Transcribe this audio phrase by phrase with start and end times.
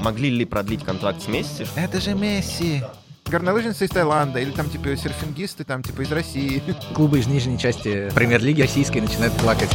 [0.00, 1.66] могли ли продлить контракт с Месси.
[1.76, 2.82] Это же Месси!
[3.30, 6.62] горнолыжницы из Таиланда или там типа серфингисты там типа из России.
[6.94, 9.70] Клубы из нижней части премьер-лиги российской начинают плакать.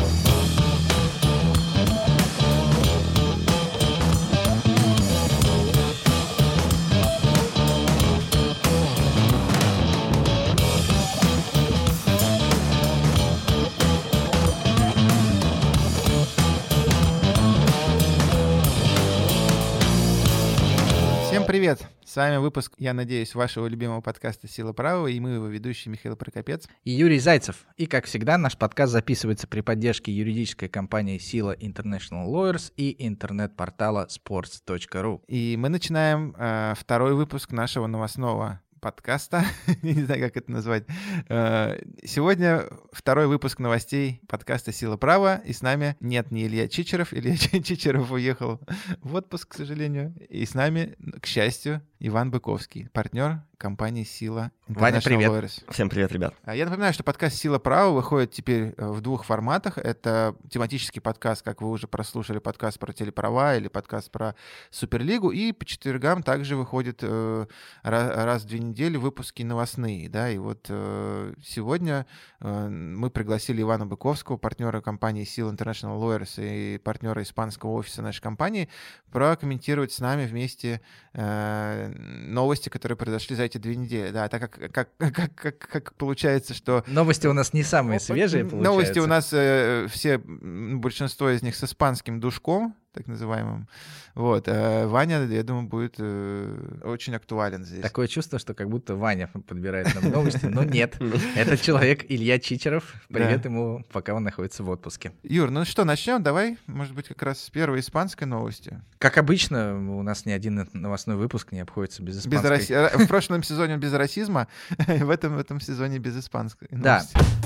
[22.20, 26.68] Вами выпуск, я надеюсь, вашего любимого подкаста «Сила правого», и мы его ведущий Михаил Прокопец.
[26.84, 27.66] И Юрий Зайцев.
[27.78, 34.08] И, как всегда, наш подкаст записывается при поддержке юридической компании «Сила International Lawyers» и интернет-портала
[34.10, 35.22] sports.ru.
[35.28, 39.44] И мы начинаем э, второй выпуск нашего новостного подкаста,
[39.82, 40.86] не знаю, как это назвать.
[41.28, 47.14] Э, сегодня второй выпуск новостей подкаста «Сила права», и с нами нет не Илья Чичеров.
[47.14, 48.60] Илья Чичеров уехал
[49.02, 50.16] в отпуск, к сожалению.
[50.30, 54.52] И с нами, к счастью, Иван Быковский, партнер компании «Сила».
[54.68, 55.30] Ваня, привет.
[55.30, 55.64] Lawyers.
[55.70, 56.34] Всем привет, ребят.
[56.44, 59.78] А я напоминаю, что подкаст «Сила права» выходит теперь э, в двух форматах.
[59.78, 64.36] Это тематический подкаст, как вы уже прослушали, подкаст про телеправа или подкаст про
[64.72, 65.32] Суперлигу.
[65.32, 67.46] И по четвергам также выходит э,
[67.84, 70.08] раз в две недели выпуски новостные.
[70.08, 70.30] Да?
[70.30, 72.06] И вот э, сегодня
[72.40, 78.22] э, мы пригласили Ивана Быковского, партнера компании «Сила International Lawyers» и партнера испанского офиса нашей
[78.22, 78.70] компании,
[79.12, 80.80] прокомментировать с нами вместе
[81.14, 84.12] э, новости, которые произошли за эти две недели.
[84.12, 86.84] Да, так как, как, как, как, как получается, что...
[86.88, 88.72] Новости у нас не самые свежие, получается.
[88.72, 93.68] Новости у нас э, все, большинство из них с испанским душком, так называемым.
[94.16, 94.46] Вот.
[94.48, 97.82] А Ваня, я думаю, будет э, очень актуален здесь.
[97.82, 100.98] Такое чувство, что как будто Ваня подбирает нам новости, но нет.
[101.36, 102.96] Это человек Илья Чичеров.
[103.08, 105.14] Привет ему, пока он находится в отпуске.
[105.24, 106.24] Юр, ну что, начнем?
[106.24, 108.82] Давай, может быть, как раз с первой испанской новости.
[108.98, 112.58] Как обычно, у нас ни один новостной выпуск не обходится без испанской.
[112.58, 113.06] Без Росси...
[113.06, 117.14] В прошлом сезоне без расизма, в этом, в этом сезоне без испанской новости.
[117.14, 117.39] Да.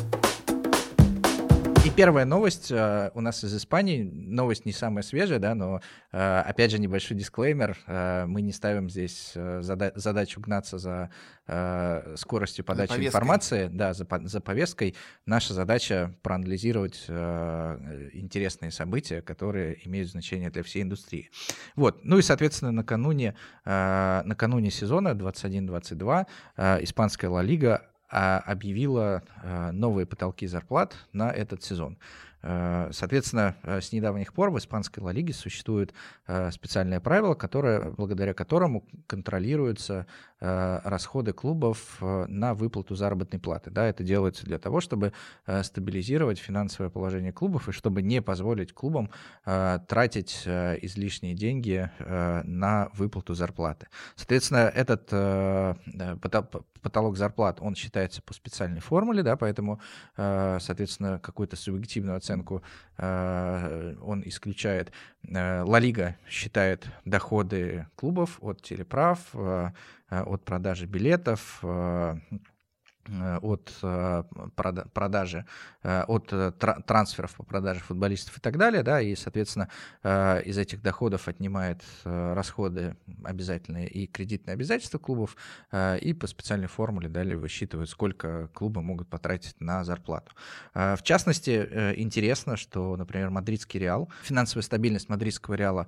[1.86, 4.04] И первая новость э, у нас из Испании.
[4.04, 5.82] Новость не самая свежая, да, но
[6.14, 7.78] э, опять же небольшой дисклеймер.
[7.88, 11.10] Э, мы не ставим здесь э, зада- задачу гнаться за
[11.46, 14.96] э, скоростью подачи за информации, да, за, за повесткой.
[15.26, 21.32] Наша задача проанализировать э, интересные события, которые имеют значение для всей индустрии.
[21.76, 22.06] Вот.
[22.06, 30.06] Ну и, соответственно, накануне, э, накануне сезона 21-22 э, испанская Ла Лига объявила а, новые
[30.06, 31.98] потолки зарплат на этот сезон.
[32.44, 35.94] Э, соответственно, э, с недавних пор в испанской Ла Лиге существует
[36.28, 40.06] э, специальное правило, которое, благодаря которому контролируются
[40.40, 43.72] расходы клубов на выплату заработной платы.
[43.72, 45.14] Да, это делается для того, чтобы
[45.62, 49.10] стабилизировать финансовое положение клубов и чтобы не позволить клубам
[49.46, 53.88] тратить излишние деньги на выплату зарплаты.
[54.18, 55.06] Соответственно, этот
[56.82, 59.80] потолок зарплат, он считается по специальной формуле, да, поэтому,
[60.18, 62.64] соответственно, какую-то субъективную оценку оценку
[62.98, 64.92] э, он исключает.
[65.28, 69.70] Э, Ла Лига считает доходы клубов от телеправ, э,
[70.10, 71.64] от продажи билетов,
[73.42, 74.24] от э,
[74.94, 75.46] продажи,
[75.84, 76.34] э, от
[76.86, 79.70] трансферов по продаже футболистов и так далее, да, и, соответственно,
[80.04, 85.36] из этих доходов отнимает расходы обязательные и кредитные обязательства клубов,
[85.74, 90.32] и по специальной формуле далее высчитывают, сколько клубы могут потратить на зарплату.
[90.74, 95.88] В частности, интересно, что, например, мадридский Реал, финансовая стабильность мадридского Реала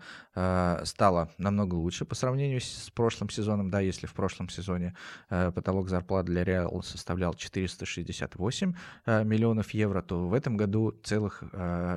[0.85, 4.95] стала намного лучше по сравнению с прошлым сезоном, да, если в прошлом сезоне
[5.29, 8.73] потолок зарплат для Реала составлял составлял 468
[9.05, 11.43] э, миллионов евро, то в этом году целых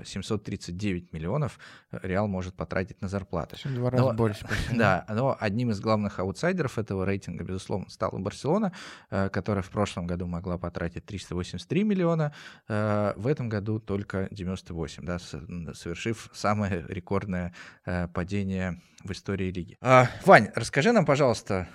[0.04, 1.58] 739 э, миллионов
[1.92, 3.56] э, Реал может потратить на зарплаты.
[3.64, 4.46] Два раза но, больше.
[4.74, 8.72] Да, но одним из главных аутсайдеров этого рейтинга, безусловно, стала Барселона,
[9.08, 12.34] которая в прошлом году могла потратить 383 миллиона,
[12.68, 17.54] в этом году только 98, да, совершив самое рекордное
[18.12, 19.78] падение в истории лиги.
[19.80, 21.68] А, Вань, расскажи нам, пожалуйста,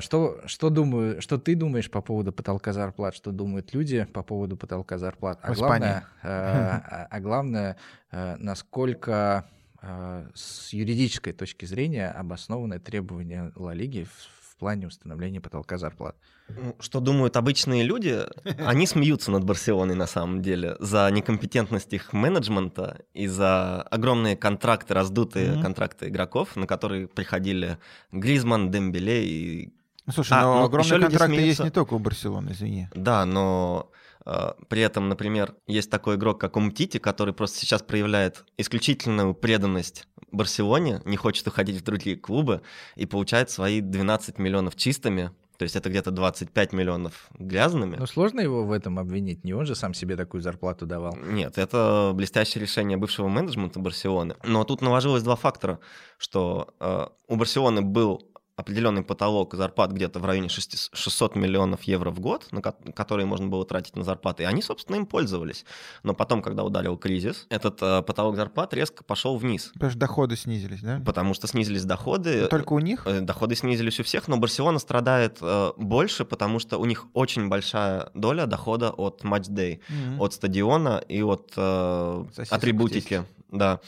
[0.00, 4.56] что, что, думаю, что ты думаешь по поводу потолка зарплат, что думают люди по поводу
[4.56, 6.28] потолка зарплат, а главное, а,
[6.90, 7.76] а, а главное,
[8.10, 9.48] а, насколько
[9.80, 16.16] а, с юридической точки зрения обоснованы требования Ла Лиги в плане установления потолка зарплат.
[16.80, 18.20] Что думают обычные люди?
[18.66, 24.94] Они смеются над Барселоной на самом деле за некомпетентность их менеджмента и за огромные контракты,
[24.94, 25.62] раздутые mm-hmm.
[25.62, 27.78] контракты игроков, на которые приходили
[28.12, 29.77] Гризман, Дембеле и...
[30.08, 32.88] Ну, слушай, а, но ну, огромные контракты есть не только у Барселоны, извини.
[32.94, 33.90] Да, но
[34.28, 40.06] Э, при этом, например, есть такой игрок, как Умтити, который просто сейчас проявляет исключительную преданность
[40.30, 42.60] Барселоне, не хочет уходить в другие клубы
[42.94, 47.96] и получает свои 12 миллионов чистыми то есть это где-то 25 миллионов грязными.
[47.96, 51.16] Но сложно его в этом обвинить, не он же сам себе такую зарплату давал.
[51.16, 54.36] Нет, это блестящее решение бывшего менеджмента Барселоны.
[54.44, 55.80] Но тут наложилось два фактора,
[56.16, 62.18] что э, у Барселоны был определенный потолок зарплат где-то в районе 600 миллионов евро в
[62.18, 65.64] год, на которые можно было тратить на зарплаты, и они, собственно, им пользовались.
[66.02, 69.70] Но потом, когда ударил кризис, этот э, потолок зарплат резко пошел вниз.
[69.74, 71.00] Потому что доходы снизились, да?
[71.06, 72.42] Потому что снизились доходы.
[72.42, 73.06] Но только у них?
[73.06, 77.48] Э, доходы снизились у всех, но Барселона страдает э, больше, потому что у них очень
[77.48, 80.18] большая доля дохода от матч-дэй, mm-hmm.
[80.18, 83.24] от стадиона и от э, атрибутики.
[83.52, 83.78] Да.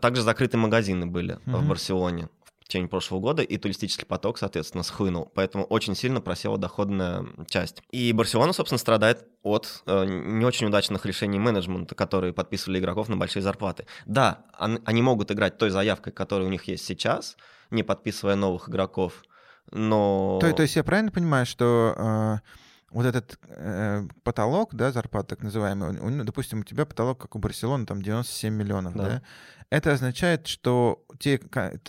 [0.00, 1.56] Также закрыты магазины были mm-hmm.
[1.56, 2.28] в Барселоне
[2.68, 5.32] в течение прошлого года, и туристический поток, соответственно, схлынул.
[5.34, 7.82] Поэтому очень сильно просела доходная часть.
[7.92, 13.16] И Барселона, собственно, страдает от э, не очень удачных решений менеджмента, которые подписывали игроков на
[13.16, 13.86] большие зарплаты.
[14.04, 17.38] Да, он, они могут играть той заявкой, которая у них есть сейчас,
[17.70, 19.22] не подписывая новых игроков,
[19.70, 20.38] но...
[20.42, 22.42] То, то есть я правильно понимаю, что...
[22.44, 22.48] Э
[22.90, 27.38] вот этот э, потолок, да, зарплат так называемый, у, допустим, у тебя потолок, как у
[27.38, 29.22] Барселоны, там 97 миллионов, да, да?
[29.70, 31.40] это означает, что те,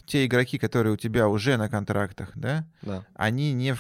[0.06, 3.06] те игроки, которые у тебя уже на контрактах, да, да.
[3.14, 3.76] они не,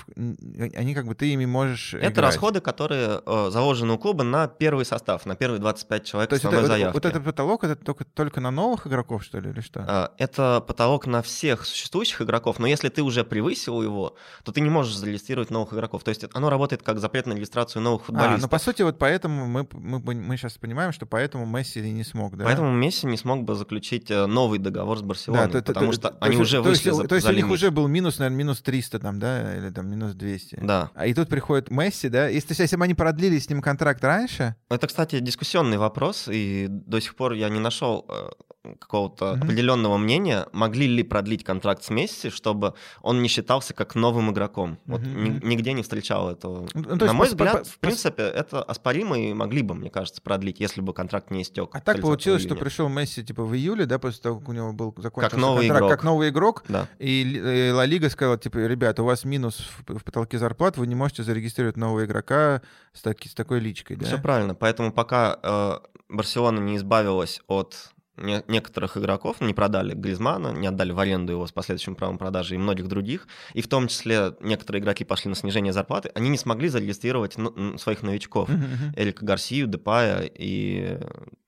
[0.75, 2.17] они как бы ты ими можешь Это играть.
[2.17, 6.45] расходы, которые э, заложены у клуба на первый состав, на первые 25 человек То есть
[6.45, 6.93] это, заявки.
[6.93, 9.83] Вот, вот этот потолок, это только, только на новых игроков, что ли, или что?
[9.85, 14.61] А, это потолок на всех существующих игроков, но если ты уже превысил его, то ты
[14.61, 16.03] не можешь зарегистрировать новых игроков.
[16.03, 18.39] То есть оно работает как запрет на регистрацию новых футболистов.
[18.39, 22.03] А, ну по сути вот поэтому мы, мы, мы сейчас понимаем, что поэтому Месси не
[22.03, 22.45] смог, да?
[22.45, 26.09] Поэтому Месси не смог бы заключить э, новый договор с Барселоной, да, потому то, что
[26.09, 27.87] то, они то, уже то вышли есть, за То есть за у них уже был
[27.87, 30.59] минус, наверное, минус 300 там, да, или там минус 200.
[30.61, 30.91] Да.
[30.93, 34.55] А и тут приходит Месси, да, если, если бы они продлили с ним контракт раньше...
[34.69, 38.29] Это, кстати, дискуссионный вопрос, и до сих пор я не нашел э,
[38.75, 39.43] какого-то mm-hmm.
[39.43, 44.71] определенного мнения, могли ли продлить контракт с Месси, чтобы он не считался как новым игроком.
[44.71, 44.77] Mm-hmm.
[44.85, 46.67] Вот ни, нигде не встречал этого.
[46.73, 50.81] Ну, На мой взгляд, в принципе, это оспоримо и могли бы, мне кажется, продлить, если
[50.81, 51.69] бы контракт не истек.
[51.73, 52.55] А так получилось, июня.
[52.55, 55.39] что пришел Месси типа в июле, да, после того, как у него был закончился как
[55.39, 55.91] новый контракт, игрок.
[55.91, 56.87] как новый игрок, да.
[56.99, 60.87] и, и Ла Лига сказала, типа, ребята, у вас минус в, в потолке зарплат, вы
[60.87, 62.61] не можете зарегистрировать нового игрока
[62.93, 64.05] с, таки, с такой личкой, да?
[64.05, 65.79] Все правильно, поэтому пока э,
[66.09, 71.47] Барселона не избавилась от не, некоторых игроков, не продали Гризмана, не отдали в аренду его
[71.47, 75.35] с последующим правом продажи и многих других, и в том числе некоторые игроки пошли на
[75.35, 78.93] снижение зарплаты, они не смогли зарегистрировать ну, своих новичков, uh-huh.
[78.95, 80.99] Эрика Гарсию, Депая и,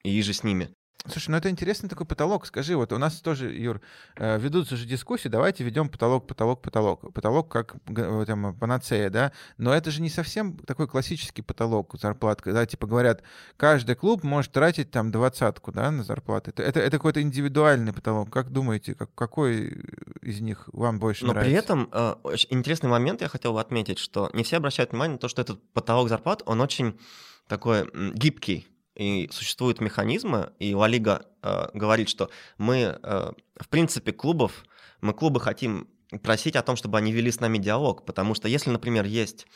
[0.03, 0.69] и же с ними.
[1.07, 2.45] Слушай, ну это интересный такой потолок.
[2.45, 3.81] Скажи, вот у нас тоже, Юр,
[4.17, 7.13] э, ведутся же дискуссии, давайте ведем потолок, потолок, потолок.
[7.13, 9.31] Потолок как там, панацея, да?
[9.57, 13.23] Но это же не совсем такой классический потолок зарплат, когда типа говорят,
[13.57, 16.51] каждый клуб может тратить там двадцатку, да, на зарплаты.
[16.51, 18.29] Это, это, это какой-то индивидуальный потолок.
[18.29, 19.83] Как думаете, как, какой
[20.21, 21.51] из них вам больше Но нравится?
[21.51, 25.13] при этом э, очень интересный момент я хотел бы отметить, что не все обращают внимание
[25.13, 26.99] на то, что этот потолок зарплат, он очень
[27.47, 34.11] такой гибкий и существуют механизмы, и Ла Лига э, говорит, что мы, э, в принципе,
[34.11, 34.65] клубов,
[35.01, 35.87] мы клубы хотим
[36.21, 39.47] просить о том, чтобы они вели с нами диалог, потому что если, например, есть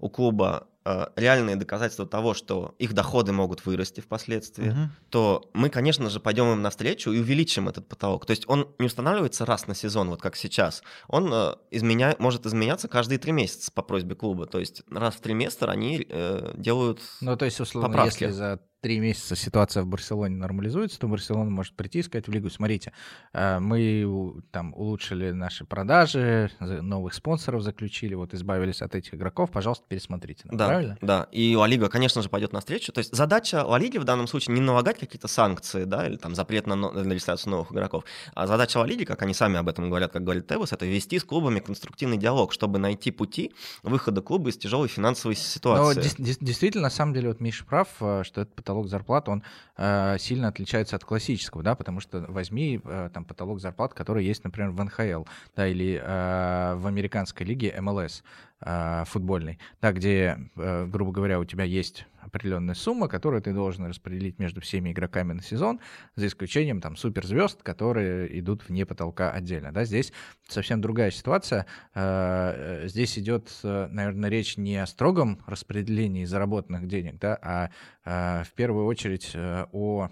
[0.00, 4.78] у клуба э, реальные доказательства того, что их доходы могут вырасти впоследствии, угу.
[5.10, 8.26] то мы, конечно же, пойдем им навстречу и увеличим этот потолок.
[8.26, 10.82] То есть он не устанавливается раз на сезон, вот как сейчас.
[11.06, 12.16] Он э, изменя...
[12.18, 14.46] может изменяться каждые три месяца по просьбе клуба.
[14.46, 18.24] То есть раз в триместр они э, делают Ну, то есть, условно, поправки.
[18.24, 22.32] если за три месяца ситуация в Барселоне нормализуется, то Барселона может прийти и сказать в
[22.32, 22.92] Лигу, смотрите,
[23.32, 29.84] э, мы там улучшили наши продажи, новых спонсоров заключили, вот избавились от этих игроков, пожалуйста,
[29.88, 30.44] пересмотрите.
[30.50, 30.98] Да, правильно?
[31.00, 32.92] Да, и Ла Лига, конечно же, пойдет навстречу.
[32.92, 36.34] То есть задача Ла Лиги в данном случае не налагать какие-то санкции, да, или там
[36.34, 39.88] запрет на, на регистрацию новых игроков, а задача Ла Лиги, как они сами об этом
[39.88, 44.50] говорят, как говорит Тевос, это вести с клубами конструктивный диалог, чтобы найти пути выхода клуба
[44.50, 46.00] из тяжелой финансовой ситуации.
[46.18, 49.42] Но действительно, на самом деле, вот Миша прав, э, что это потолок зарплат, он
[49.76, 54.44] э, сильно отличается от классического, да, потому что возьми э, там потолок зарплат, который есть,
[54.44, 55.24] например, в НХЛ,
[55.56, 58.22] да, или э, в американской лиге МЛС
[58.60, 63.86] э, футбольной, да, где, э, грубо говоря, у тебя есть определенная сумма, которую ты должен
[63.86, 65.80] распределить между всеми игроками на сезон,
[66.16, 69.72] за исключением там суперзвезд, которые идут вне потолка отдельно.
[69.72, 70.12] Да, здесь
[70.48, 71.66] совсем другая ситуация.
[71.94, 77.70] Э, здесь идет, э, наверное, речь не о строгом распределении заработанных денег, да, а
[78.04, 80.10] э, в первую очередь о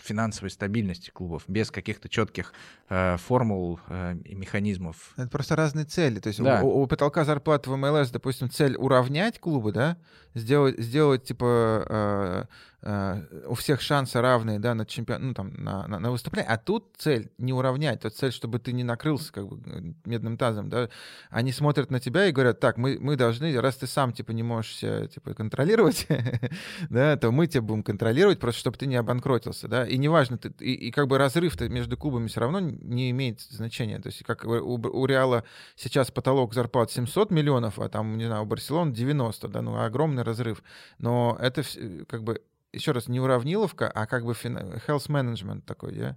[0.00, 2.52] финансовой стабильности клубов, без каких-то четких
[2.88, 5.12] э, формул э, и механизмов.
[5.16, 6.18] Это просто разные цели.
[6.18, 6.62] То есть Да.
[6.62, 9.96] у, у потолка зарплат в МЛС, допустим, цель уравнять клубы, да,
[10.34, 12.44] сделать, сделать типа э,
[12.82, 16.58] э, у всех шансы равные, да, на чемпион, ну там на, на, на выступление, а
[16.58, 20.88] тут цель не уравнять, тут цель, чтобы ты не накрылся как бы медным тазом, да.
[21.30, 24.42] Они смотрят на тебя и говорят, так, мы, мы должны, раз ты сам типа не
[24.42, 26.06] можешь себя типа контролировать,
[26.90, 29.86] да, то мы тебя будем контролировать, просто чтобы ты не обанкротился, да.
[29.86, 33.98] И неважно, ты, и, и как бы разрыв-то между клубами все равно не имеет значения.
[34.00, 35.44] То есть как у, у Реала
[35.76, 40.22] сейчас потолок зарплат 700 миллионов, а там, не знаю, у Барселоны 90, да, ну огромный
[40.22, 40.62] разрыв.
[40.98, 41.62] Но это
[42.08, 46.16] как бы еще раз не уравниловка, а как бы фин- health management такой, да.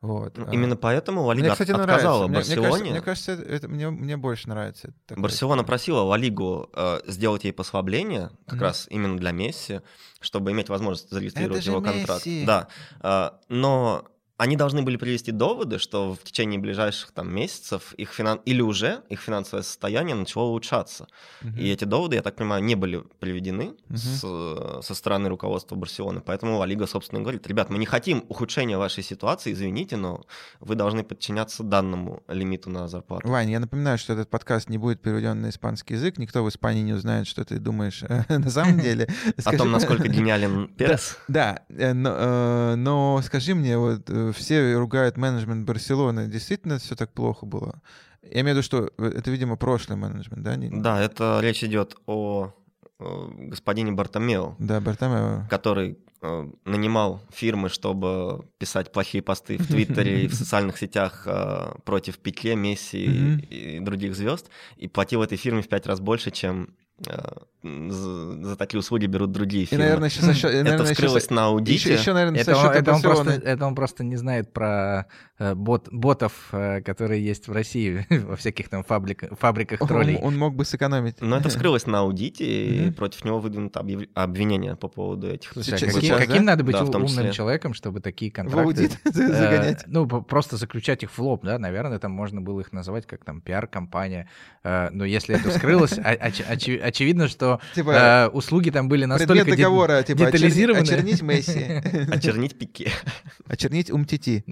[0.00, 0.38] Вот.
[0.38, 0.50] А.
[0.52, 2.54] Именно поэтому Ла Мне, кстати, отказала нравится.
[2.56, 2.70] Мне- мне, Барселоне.
[2.70, 4.88] кажется, мне кажется, это, это мне, мне больше нравится.
[4.88, 5.22] это такое.
[5.22, 8.62] Барселона просила Ла Лигу э, сделать ей послабление, как Мгм.
[8.62, 9.80] раз именно для Месси,
[10.20, 12.26] чтобы иметь возможность зарегистрировать же его контракт.
[12.26, 12.44] Месси.
[12.44, 12.68] Да.
[13.02, 14.04] Э, но
[14.36, 18.40] они должны были привести доводы, что в течение ближайших там месяцев их финан...
[18.44, 21.06] или уже их финансовое состояние начало улучшаться.
[21.42, 21.56] Мгм.
[21.56, 23.96] И эти доводы, я так понимаю, не были приведены Мгм.
[23.96, 26.20] с- со стороны руководства Барселоны.
[26.20, 30.24] Поэтому Ла Лига, собственно, говорит, ребят, мы не хотим ухудшения вашей ситуации, извините, но
[30.58, 33.28] вы должны подчиняться данному лимиту на зарплату.
[33.28, 36.18] Вань, я напоминаю, что этот подкаст не будет переведен на испанский язык.
[36.18, 39.08] Никто в Испании не узнает, что ты думаешь э, на самом деле.
[39.44, 41.18] О том, насколько гениален Перес.
[41.28, 46.26] Да, э, но, э, скажи мне, вот э, все ругают менеджмент Барселоны.
[46.28, 47.80] Действительно все так плохо было?
[48.22, 50.56] Я имею в виду, что э, это, видимо, прошлый менеджмент, да?
[50.56, 52.52] Не- Да, это речь идет о
[52.98, 55.46] господине Бартомео, Да, Бартомео.
[55.50, 61.72] который э, нанимал фирмы, чтобы писать плохие посты в Твиттере и в социальных сетях э,
[61.84, 63.04] против Пике, Месси
[63.50, 68.78] и, других звезд, и платил этой фирме в пять раз больше, чем за, за такие
[68.78, 69.84] услуги берут другие И, фирмы.
[69.84, 70.50] наверное, еще за счет...
[70.52, 71.74] и, это наверное, еще вскрылось за- на аудите.
[71.74, 73.48] Еще, еще, наверное, Это за он, это, он просто, Барселоны.
[73.48, 78.36] это он просто не знает про э, бот, ботов, э, которые есть в России во
[78.36, 80.16] всяких там фабрик, фабриках троллей.
[80.18, 81.20] Он, он мог бы сэкономить.
[81.20, 85.78] Но это вскрылось на аудите, и против него выдвинуто обвинение по поводу этих Слушай, а
[85.78, 87.32] Сейчас- каким, надо быть Да, умным числе.
[87.32, 88.90] человеком, чтобы такие В контракты...
[89.04, 89.84] э, загонять.
[89.86, 93.40] ну, просто заключать их в лоб, да, наверное, там можно было их называть как там
[93.40, 94.28] пиар-компания.
[94.62, 99.56] Э, но если это вскрылось, оч- очевидно, что Типа, э, услуги там были настолько предмет
[99.56, 100.82] де- договора, типа, детализированы.
[100.82, 101.64] очернить Месси,
[102.12, 102.90] очернить Пике.
[103.48, 104.44] очернить Умтити.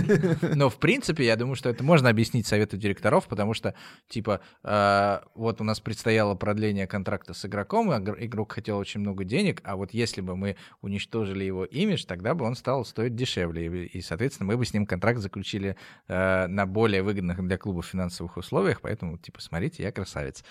[0.54, 3.74] Но, в принципе, я думаю, что это можно объяснить совету директоров, потому что,
[4.08, 9.00] типа, э, вот у нас предстояло продление контракта с игроком, и игр- игрок хотел очень
[9.00, 13.14] много денег, а вот если бы мы уничтожили его имидж, тогда бы он стал стоить
[13.14, 15.76] дешевле, и, соответственно, мы бы с ним контракт заключили
[16.08, 20.44] э, на более выгодных для клуба финансовых условиях, поэтому, типа, смотрите, я красавец.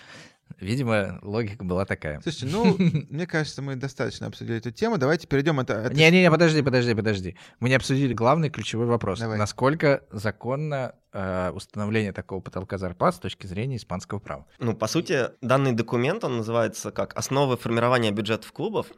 [0.60, 2.20] Видимо, логика была такая.
[2.20, 2.76] Слушайте, ну,
[3.10, 4.98] мне кажется, мы достаточно обсудили эту тему.
[4.98, 5.90] Давайте перейдем это.
[5.92, 7.36] Не-не-не, подожди, подожди, подожди.
[7.60, 9.20] Мы не обсудили главный ключевой вопрос.
[9.20, 9.38] Давай.
[9.38, 14.46] Насколько законно э, установление такого потолка зарплат с точки зрения испанского права?
[14.58, 18.88] Ну, по сути, данный документ, он называется как «Основы формирования бюджетов клубов»,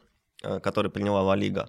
[0.42, 1.68] э, который приняла Ла Лига.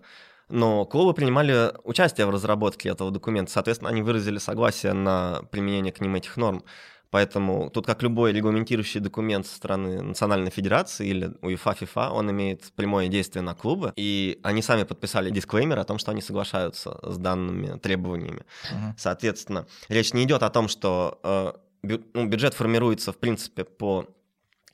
[0.52, 6.02] Но клубы принимали участие в разработке этого документа, соответственно, они выразили согласие на применение к
[6.02, 6.64] ним этих норм.
[7.12, 12.72] Поэтому тут, как любой регламентирующий документ со стороны Национальной Федерации или УЕФА, ФИФА, он имеет
[12.76, 17.18] прямое действие на клубы, и они сами подписали дисклеймер о том, что они соглашаются с
[17.18, 18.44] данными требованиями.
[18.98, 21.54] Соответственно, речь не идет о том, что э,
[21.88, 24.06] бю- ну, бюджет формируется, в принципе, по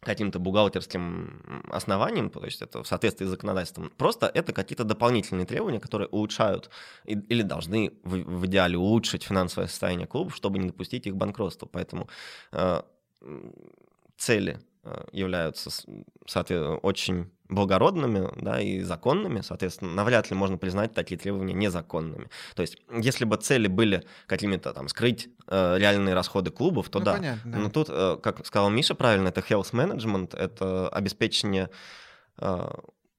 [0.08, 3.92] каким-то бухгалтерским основаниям, то есть это в соответствии с законодательством.
[3.98, 6.70] Просто это какие-то дополнительные требования, которые улучшают
[7.06, 11.68] или должны в, в идеале улучшить финансовое состояние клубов, чтобы не допустить их банкротства.
[11.68, 12.08] Поэтому
[12.54, 12.82] э,
[14.18, 14.60] цели
[15.12, 15.86] являются с-
[16.26, 22.28] соответ- очень благородными да, и законными, соответственно, навряд ли можно признать такие требования незаконными.
[22.56, 27.06] То есть, если бы цели были какими-то там скрыть э, реальные расходы клубов, то Ну,
[27.06, 27.14] да.
[27.14, 27.58] понятно, да.
[27.58, 31.70] Но тут, э, как сказал Миша правильно, это health management, это обеспечение
[32.40, 32.70] э,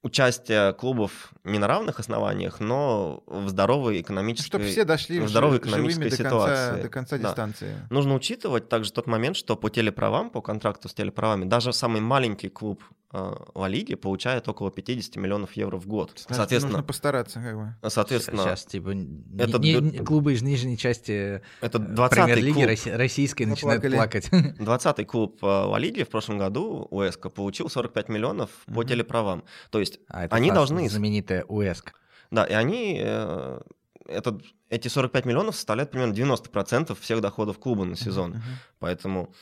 [0.02, 4.46] участия клубов не на равных основаниях, но в здоровой экономической...
[4.46, 6.82] Чтобы все дошли в здоровой экономической до конца, ситуации.
[6.82, 7.28] до конца Да.
[7.28, 7.76] дистанции.
[7.90, 12.48] Нужно учитывать также тот момент, что по телеправам, по контракту с телеправами, даже самый маленький
[12.48, 16.10] клуб Ла Лиги получает около 50 миллионов евро в год.
[16.16, 17.90] Значит, Соответственно, нужно постараться, как бы.
[17.90, 18.90] соответственно Сейчас, типа,
[19.38, 24.28] этот не- не- клубы из нижней части это премьер-лиги 20-й клуб, росси- российской начинают плакать.
[24.58, 28.86] 20 клуб э, Ла Лиги в прошлом году, УЭСКО, получил 45 миллионов по Мгм.
[28.88, 29.44] телеправам.
[29.70, 31.94] То есть, А это Они должны- знаменитая УЭСК.
[32.30, 33.00] да, и они...
[33.02, 33.60] э,
[34.06, 38.30] этот, эти 45 миллионов составляют примерно 90% всех доходов клуба на сезон.
[38.32, 38.42] Мгм.
[38.78, 39.34] Поэтому,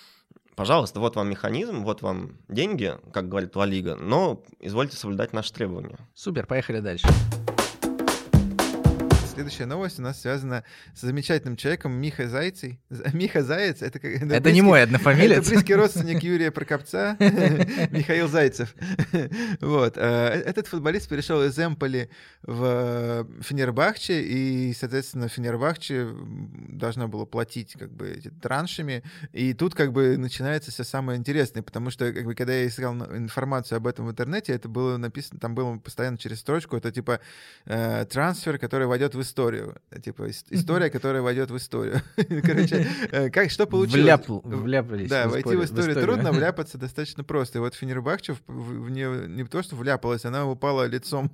[0.56, 5.52] пожалуйста, вот вам механизм, вот вам деньги, как говорит Ла Лига, но извольте соблюдать наши
[5.52, 5.98] требования.
[6.14, 7.06] Супер, поехали дальше.
[9.37, 10.64] Следующая новость у нас связана
[10.95, 12.81] с замечательным человеком Миха Зайцей.
[13.12, 13.99] Миха Заяц— это.
[13.99, 15.40] Это, это не мой однофамилец.
[15.40, 17.16] Это близкий родственник Юрия Прокопца,
[17.90, 18.75] Михаил Зайцев.
[19.61, 19.99] Вот.
[19.99, 22.09] Э, этот футболист перешел из Эмполи
[22.45, 26.09] в Фенербахче, и, соответственно, Фенербахче
[26.69, 29.02] должна была платить как бы траншами,
[29.35, 32.95] и тут как бы начинается все самое интересное, потому что как бы, когда я искал
[33.14, 37.21] информацию об этом в интернете, это было написано, там было постоянно через строчку, это типа
[37.66, 42.00] э, трансфер, который войдет в историю, типа история, которая войдет в историю.
[42.16, 44.02] Короче, э, как что получилось?
[44.02, 45.11] Вляп, вляпались.
[45.11, 47.59] Да, войти в историю трудно, вляпаться достаточно просто.
[47.59, 51.30] И вот Фенербахче в, в, не, не то, что вляпалась, она упала лицом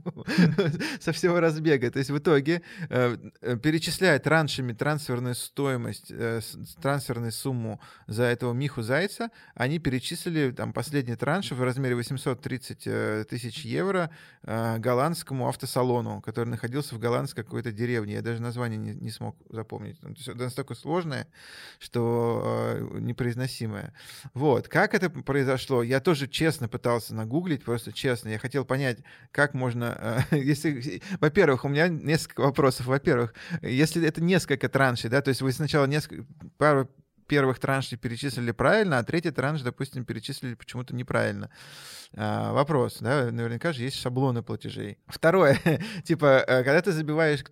[1.01, 1.91] со всего разбега.
[1.91, 6.41] То есть в итоге э, э перечисляя траншами трансферную стоимость, э,
[6.81, 13.25] трансферную сумму за этого Миху Зайца, они перечислили там последний транш в размере 830 э,
[13.29, 14.11] тысяч евро
[14.43, 18.15] э, голландскому автосалону, который находился в голландской какой-то деревне.
[18.15, 19.99] Я даже название не, не смог запомнить.
[20.03, 21.27] Ну, это настолько сложное,
[21.79, 23.93] что э, непроизносимое.
[24.35, 24.69] Вот.
[24.69, 25.83] Как это произошло?
[25.83, 28.29] Я тоже честно пытался нагуглить, просто честно.
[28.29, 28.99] Я хотел понять,
[29.31, 30.25] как можно...
[30.31, 32.87] Э, если, во-первых, у меня несколько вопросов.
[32.87, 36.25] Во-первых, если это несколько траншей, да, то есть вы сначала несколько,
[36.57, 36.89] пару
[37.33, 41.49] первых траншей перечислили правильно, а третий транш, допустим, перечислили почему-то неправильно.
[42.15, 44.99] А, вопрос, да, наверняка же есть шаблоны платежей.
[45.07, 45.59] Второе,
[46.05, 47.43] типа, э, когда ты забиваешь,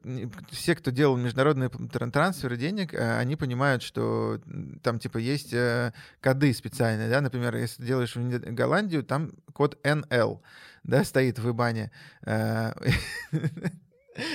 [0.51, 4.39] все, кто делал международные трансферы денег, э, они понимают, что
[4.83, 9.79] там, типа, есть э, коды специальные, да, например, если ты делаешь в Голландию, там код
[9.83, 10.43] NL,
[10.85, 11.91] да, стоит в ибане.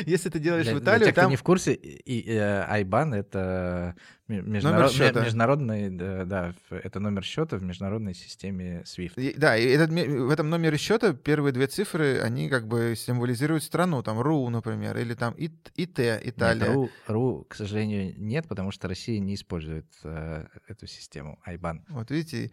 [0.06, 1.26] Если ты делаешь для, в Италию, для тех, там...
[1.26, 3.96] кто не в курсе, и, э, Айбан— это
[4.28, 4.92] международ...
[4.98, 9.14] международный, да, да, это номер счета в международной системе SWIFT.
[9.18, 13.64] И, да, и этот, в этом номере счета первые две цифры, они как бы символизируют
[13.64, 16.66] страну, там РУ, например, или там ИТ, Италия.
[16.66, 21.86] Нет, РУ, РУ, к сожалению, нет, потому что Россия не использует э, эту систему Айбан.
[21.90, 22.52] Вот видите,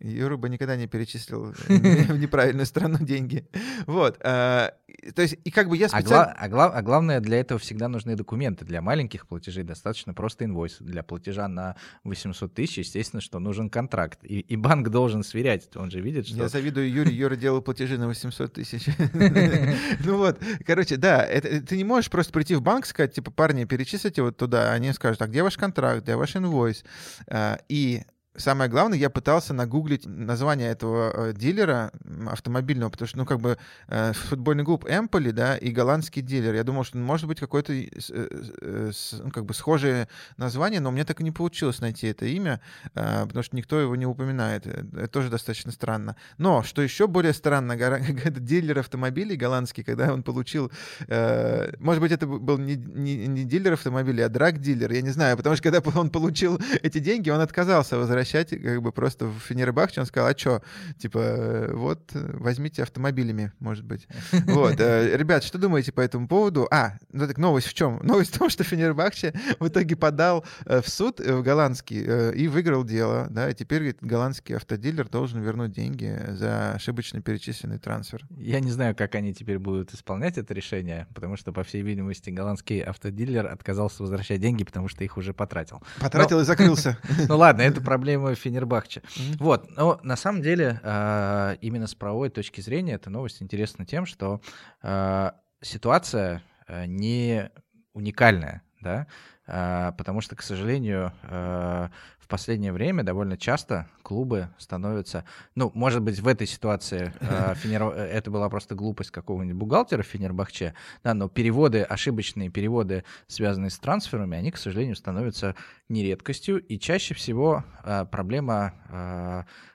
[0.00, 3.46] Юра бы никогда не перечислил в неправильную страну деньги.
[3.86, 4.18] Вот.
[4.24, 4.74] А,
[5.14, 6.32] то есть, и как бы я а специально...
[6.32, 8.64] А, а главное, для этого всегда нужны документы.
[8.64, 10.78] Для маленьких платежей достаточно просто инвойс.
[10.80, 14.20] Для платежа на 800 тысяч, естественно, что нужен контракт.
[14.24, 15.68] И, и банк должен сверять.
[15.76, 16.36] Он же видит, что...
[16.38, 17.12] Я завидую Юре.
[17.12, 18.86] Юра делал платежи на 800 тысяч.
[20.04, 24.22] Ну вот, короче, да, ты не можешь просто прийти в банк, сказать, типа, парни, перечислите
[24.22, 24.72] вот туда.
[24.72, 26.84] Они скажут, а где ваш контракт, где ваш инвойс?
[27.28, 28.02] А, и
[28.34, 31.92] Самое главное, я пытался нагуглить название этого э, дилера
[32.30, 36.54] автомобильного, потому что, ну, как бы э, футбольный клуб Эмполи, да, и голландский дилер.
[36.54, 38.90] Я думал, что может быть какое-то э,
[39.22, 42.62] ну, как бы схожее название, но мне так и не получилось найти это имя,
[42.94, 44.66] потому что никто его не упоминает.
[44.66, 46.16] Это тоже достаточно странно.
[46.38, 50.72] Но, что еще более странно, это дилер автомобилей голландский, когда он получил,
[51.08, 55.54] может быть, это был не, не, не дилер автомобилей, а драг-дилер, я не знаю, потому
[55.54, 60.00] что когда он получил эти деньги, он отказался возвращать возвращать как бы просто в Фенербахче.
[60.00, 60.62] Он сказал, а что,
[60.98, 64.06] типа, вот, возьмите автомобилями, может быть.
[64.52, 64.80] Вот.
[64.80, 66.68] Э, ребят, что думаете по этому поводу?
[66.70, 68.00] А, ну так новость в чем?
[68.02, 72.48] Новость в том, что Фенербахче в итоге подал э, в суд э, в голландский и
[72.48, 78.24] выиграл дело, да, и теперь говорит, голландский автодилер должен вернуть деньги за ошибочно перечисленный трансфер.
[78.36, 82.30] Я не знаю, как они теперь будут исполнять это решение, потому что, по всей видимости,
[82.30, 85.82] голландский автодилер отказался возвращать деньги, потому что их уже потратил.
[86.00, 86.42] Потратил но...
[86.42, 86.98] и закрылся.
[87.28, 89.00] Ну ладно, это проблема проблемы Фенербахче.
[89.00, 89.36] Mm-hmm.
[89.38, 94.06] Вот, но на самом деле э, именно с правовой точки зрения эта новость интересна тем,
[94.06, 94.40] что
[94.82, 97.50] э, ситуация э, не
[97.92, 99.06] уникальная, да,
[99.46, 101.90] а, потому что, к сожалению, а,
[102.32, 105.26] последнее время довольно часто клубы становятся...
[105.54, 107.82] Ну, может быть, в этой ситуации а, Фенер...
[107.82, 113.78] это была просто глупость какого-нибудь бухгалтера в Фенербахче, да, но переводы, ошибочные переводы, связанные с
[113.78, 115.54] трансферами, они, к сожалению, становятся
[115.90, 117.64] нередкостью, и чаще всего
[118.10, 118.72] проблема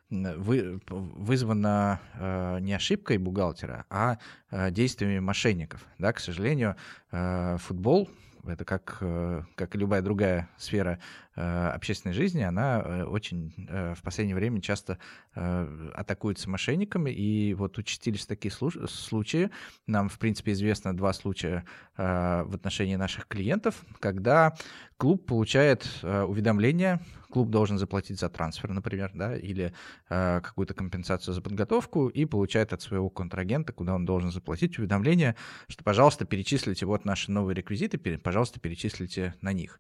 [0.10, 4.18] вы, вызвана э, не ошибкой бухгалтера, а
[4.50, 5.86] э, действиями мошенников.
[6.00, 6.78] Да, к сожалению,
[7.12, 8.10] э, футбол
[8.50, 14.02] это как, э, как и любая другая сфера э, общественной жизни, она э, очень в
[14.04, 14.98] последнее время часто
[15.34, 19.52] атакуется мошенниками, и вот участились такие случаи.
[19.86, 21.64] Нам, в принципе, известно два случая
[21.96, 24.56] в отношении наших клиентов, когда
[24.98, 29.74] клуб получает уведомление клуб должен заплатить за трансфер, например, да, или
[30.10, 35.36] э, какую-то компенсацию за подготовку и получает от своего контрагента, куда он должен заплатить уведомление,
[35.68, 39.80] что, пожалуйста, перечислите вот наши новые реквизиты, пожалуйста, перечислите на них.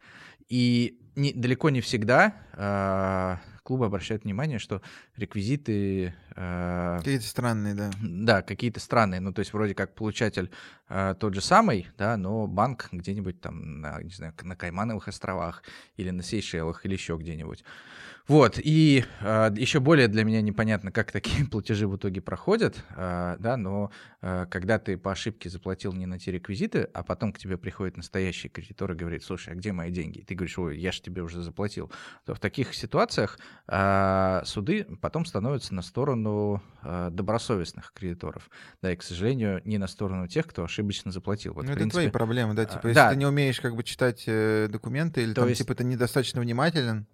[0.49, 4.81] И не, далеко не всегда э, клубы обращают внимание, что
[5.15, 6.13] реквизиты...
[6.35, 7.89] Э, какие-то странные, да.
[8.01, 9.21] Да, какие-то странные.
[9.21, 10.51] Ну, то есть вроде как получатель
[10.89, 15.63] э, тот же самый, да, но банк где-нибудь там, на, не знаю, на Каймановых островах
[15.95, 17.63] или на Сейшелах или еще где-нибудь.
[18.27, 23.37] Вот, и э, еще более для меня непонятно, как такие платежи в итоге проходят, э,
[23.39, 23.89] да, но
[24.21, 27.95] э, когда ты по ошибке заплатил не на те реквизиты, а потом к тебе приходит
[27.95, 30.19] настоящий кредитор и говорит, слушай, а где мои деньги?
[30.19, 31.89] И ты говоришь, ой, я же тебе уже заплатил.
[32.25, 38.49] То в таких ситуациях э, суды потом становятся на сторону э, добросовестных кредиторов,
[38.81, 41.53] да, и, к сожалению, не на сторону тех, кто ошибочно заплатил.
[41.53, 43.09] Вот, ну, это принципе, твои проблемы, да, типа, если да.
[43.11, 45.61] ты не умеешь как бы читать э, документы или там, есть...
[45.61, 47.07] типа, ты недостаточно внимателен,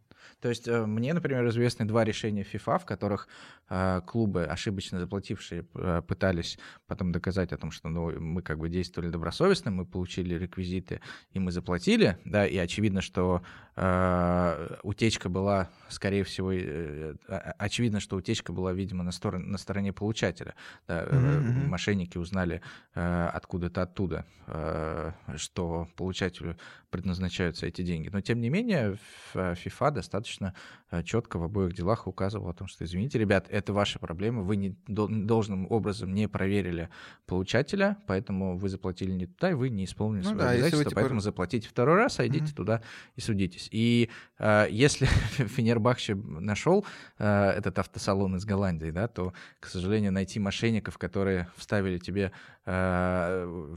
[0.43, 3.29] то есть э, мне, например, известны два решения FIFA, в которых
[3.69, 8.67] э, клубы, ошибочно заплатившие, э, пытались потом доказать о том, что ну, мы как бы
[8.67, 10.99] действовали добросовестно, мы получили реквизиты
[11.31, 13.41] и мы заплатили, да, и очевидно, что
[13.77, 17.15] э, утечка была, скорее всего, э,
[17.57, 20.55] очевидно, что утечка была, видимо, на, стороне, на стороне получателя.
[20.89, 21.67] Да, mm-hmm.
[21.67, 22.61] Мошенники узнали
[22.95, 26.57] э, откуда-то оттуда, э, что получателю
[26.89, 28.09] предназначаются эти деньги.
[28.09, 28.97] Но, тем не менее,
[29.33, 30.53] FIFA достаточно достаточно
[30.91, 34.55] э, четко в обоих делах указывал о том, что, извините, ребят, это ваша проблема, вы
[34.55, 36.89] не, должным образом не проверили
[37.25, 41.01] получателя, поэтому вы заплатили не туда, и вы не исполнили ну, свои да, обязательства, типа...
[41.01, 42.55] поэтому заплатите второй раз, а идите mm-hmm.
[42.55, 42.81] туда
[43.15, 43.69] и судитесь.
[43.71, 45.05] И э, если
[45.55, 46.85] Фенербахче нашел
[47.17, 52.31] э, этот автосалон из Голландии, да, то, к сожалению, найти мошенников, которые вставили тебе
[52.65, 53.71] э,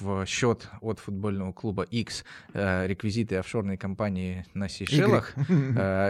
[0.00, 5.42] в счет от футбольного клуба X э, реквизиты офшорной компании на Сейшелах, Э,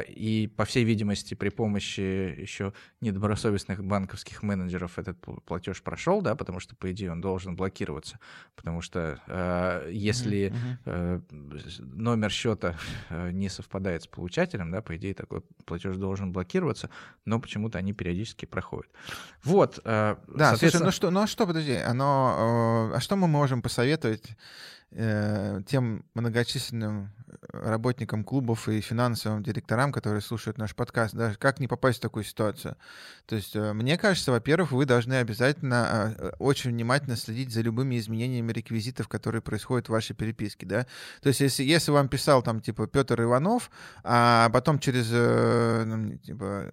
[0.08, 6.60] и, по всей видимости, при помощи еще недобросовестных банковских менеджеров этот платеж прошел, да, потому
[6.60, 8.18] что, по идее, он должен блокироваться.
[8.54, 10.54] Потому что э, если
[10.84, 11.20] э,
[11.78, 12.76] номер счета
[13.10, 16.90] не совпадает с получателем, да, по идее, такой платеж должен блокироваться,
[17.24, 18.90] но почему-то они периодически проходят.
[19.42, 19.80] Вот.
[19.84, 20.70] Да, соответственно...
[20.70, 24.36] слушай, ну что, ну а что, подожди, оно, а что мы можем посоветовать
[24.94, 27.10] тем многочисленным
[27.52, 32.24] работникам клубов и финансовым директорам, которые слушают наш подкаст, даже как не попасть в такую
[32.24, 32.76] ситуацию.
[33.26, 37.98] То есть, э, мне кажется, во-первых, вы должны обязательно э, очень внимательно следить за любыми
[37.98, 40.86] изменениями реквизитов, которые происходят в вашей переписке, да.
[41.20, 43.70] То есть, если, если вам писал там, типа, Петр Иванов,
[44.04, 46.70] а потом через, э, ну, типа,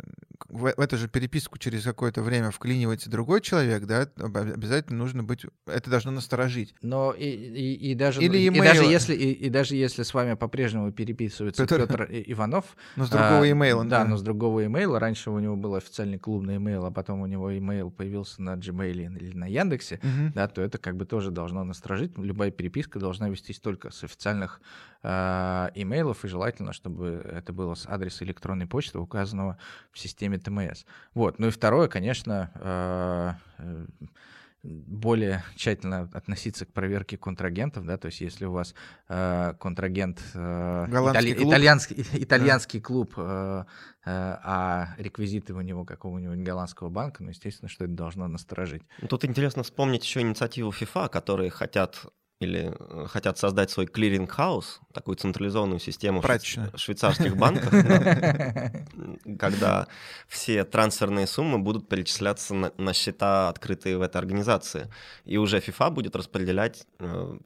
[0.48, 5.90] в, эту же переписку через какое-то время вклинивается другой человек, да, обязательно нужно быть, это
[5.90, 6.74] должно насторожить.
[6.82, 10.36] Но и, и, и даже, Или и, даже если, и, и даже если с вами
[10.36, 12.78] по-прежнему переписывается Петр, Петр Иванов.
[12.96, 13.84] Но с другого а, имейла.
[13.84, 15.00] Да, да, но с другого имейла.
[15.00, 19.18] Раньше у него был официальный клубный имейл, а потом у него имейл появился на Gmail
[19.18, 20.34] или на Яндексе, угу.
[20.34, 22.18] да, то это как бы тоже должно насторожить.
[22.18, 24.62] Любая переписка должна вестись только с официальных
[25.02, 29.58] имейлов, и желательно, чтобы это было с адреса электронной почты, указанного
[29.92, 30.86] в системе ТМС.
[31.14, 31.40] Вот.
[31.40, 33.86] Ну и второе, конечно, э,
[34.64, 38.76] более тщательно относиться к проверке контрагентов, да, то есть если у вас
[39.08, 41.48] э, контрагент э, итали, клуб.
[41.48, 42.86] итальянский, итальянский да.
[42.86, 43.64] клуб, э,
[44.06, 48.84] э, а реквизиты у него какого-нибудь голландского банка, ну, естественно, что это должно насторожить.
[49.08, 52.06] Тут интересно вспомнить еще инициативу FIFA, которые хотят
[52.40, 56.72] или э, хотят создать свой clearing house, такую централизованную систему Прачечная.
[56.76, 57.70] швейцарских банков,
[59.40, 59.88] когда
[60.28, 64.90] все трансферные суммы будут перечисляться на счета, открытые в этой организации.
[65.26, 67.38] И уже FIFA будет распределять э,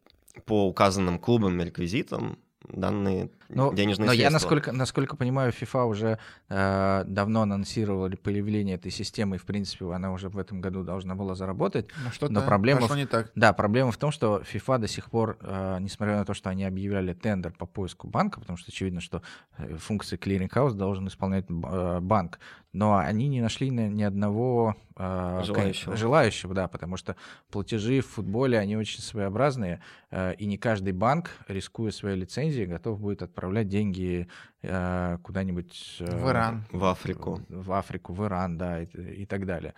[0.46, 4.24] по указанным клубам и реквизитам данные но, денежные но средства.
[4.24, 9.92] я, насколько, насколько понимаю, FIFA уже э, давно анонсировали появление этой системы, и, в принципе,
[9.92, 11.88] она уже в этом году должна была заработать.
[12.04, 13.32] Ну, что но проблема в, не так.
[13.36, 16.64] Да, проблема в том, что FIFA до сих пор, э, несмотря на то, что они
[16.64, 19.22] объявляли тендер по поиску банка, потому что очевидно, что
[19.58, 22.40] э, функции clearing должен исполнять э, банк,
[22.74, 25.96] но они не нашли ни, ни одного э, желающего.
[25.96, 27.16] желающего, да, потому что
[27.52, 33.00] платежи в футболе, они очень своеобразные, э, и не каждый банк, рискуя своей лицензией, готов
[33.00, 34.28] будет отправлять деньги
[34.62, 35.98] э, куда-нибудь...
[36.00, 36.64] Э, в Иран.
[36.72, 37.42] В Африку.
[37.50, 38.86] В Африку, в Иран, да, и,
[39.24, 39.74] и так далее.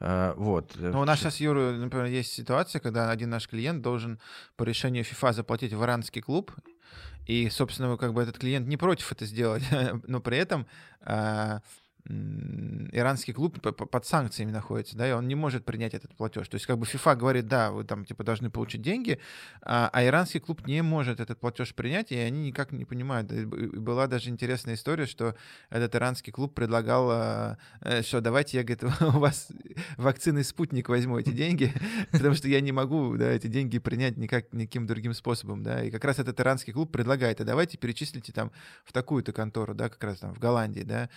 [0.00, 0.72] Э, вот.
[0.76, 4.18] Ну, у нас сейчас, Юра, например, есть ситуация, когда один наш клиент должен
[4.56, 6.50] по решению FIFA заплатить в иранский клуб,
[7.26, 9.64] и, собственно, как бы этот клиент не против это сделать,
[10.06, 10.66] но при этом...
[11.02, 11.60] Э,
[12.92, 16.48] иранский клуб под санкциями находится, да, и он не может принять этот платеж.
[16.48, 19.18] То есть как бы FIFA говорит, да, вы там типа должны получить деньги,
[19.62, 23.30] а, а иранский клуб не может этот платеж принять, и они никак не понимают.
[23.32, 25.34] И была даже интересная история, что
[25.70, 29.48] этот иранский клуб предлагал, а, э, что давайте я, говорит, у вас
[29.96, 31.72] вакцины «Спутник» возьму эти деньги,
[32.12, 35.90] потому что я не могу, да, эти деньги принять никак, никаким другим способом, да, и
[35.90, 38.50] как раз этот иранский клуб предлагает, а давайте перечислите там
[38.84, 41.08] в такую-то контору, да, как раз там в Голландии, да,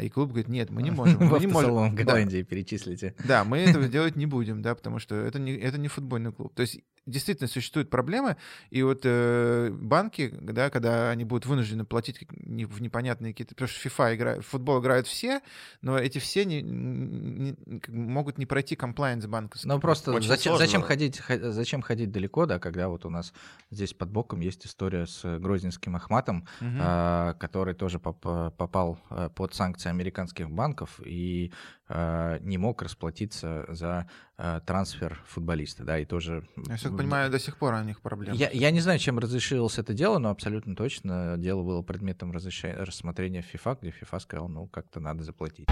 [0.00, 1.26] и клуб говорит, нет, мы не можем.
[1.26, 1.90] Мы не можем.
[1.90, 3.14] в Голландии перечислите.
[3.24, 6.54] Да, мы этого делать не будем, да, потому что это не, это не футбольный клуб.
[6.54, 8.36] То есть действительно существуют проблемы,
[8.70, 13.88] и вот э, банки, да, когда они будут вынуждены платить в непонятные какие-то, потому что
[13.88, 15.40] FIFA играет, в футбол играют все,
[15.80, 17.56] но эти все не, не,
[17.88, 19.68] могут не пройти комплайенс банковский.
[19.68, 23.32] Ну просто зачем, зачем ходить, зачем ходить далеко, да, когда вот у нас
[23.70, 26.70] здесь под боком есть история с Грозненским Ахматом, угу.
[26.70, 29.88] э, который тоже поп, попал э, под санкции
[30.22, 31.52] американских банков и
[31.88, 34.08] э, не мог расплатиться за
[34.38, 36.46] э, трансфер футболиста, да, и тоже...
[36.68, 38.36] Я так понимаю, до сих пор у них проблемы.
[38.36, 43.44] Я, я не знаю, чем разрешилось это дело, но абсолютно точно дело было предметом рассмотрения
[43.52, 45.66] FIFA, где FIFA сказал, ну, как-то надо заплатить.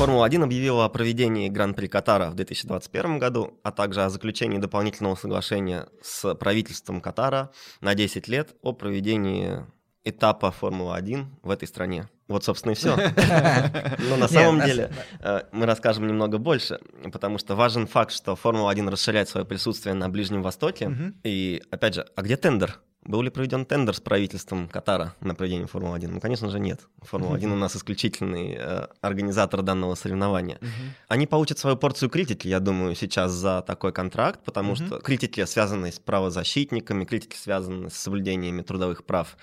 [0.00, 5.88] Формула-1 объявила о проведении Гран-при Катара в 2021 году, а также о заключении дополнительного соглашения
[6.00, 7.50] с правительством Катара
[7.82, 9.66] на 10 лет о проведении
[10.04, 12.08] этапа Формулы-1 в этой стране.
[12.28, 12.96] Вот, собственно, и все.
[14.08, 16.80] Но на самом деле э, мы расскажем немного больше,
[17.12, 21.14] потому что важен факт, что Формула-1 расширяет свое присутствие на Ближнем Востоке.
[21.24, 22.80] И, опять же, а где тендер?
[23.02, 26.08] Был ли проведен тендер с правительством Катара на проведение Формулы-1?
[26.08, 26.80] Ну, конечно же, нет.
[27.02, 30.60] Формула-1 у нас исключительный э, организатор данного соревнования.
[31.08, 35.92] Они получат свою порцию критики, я думаю, сейчас за такой контракт, потому что критики, связанные
[35.92, 39.36] с правозащитниками, критики, связанные с соблюдениями трудовых прав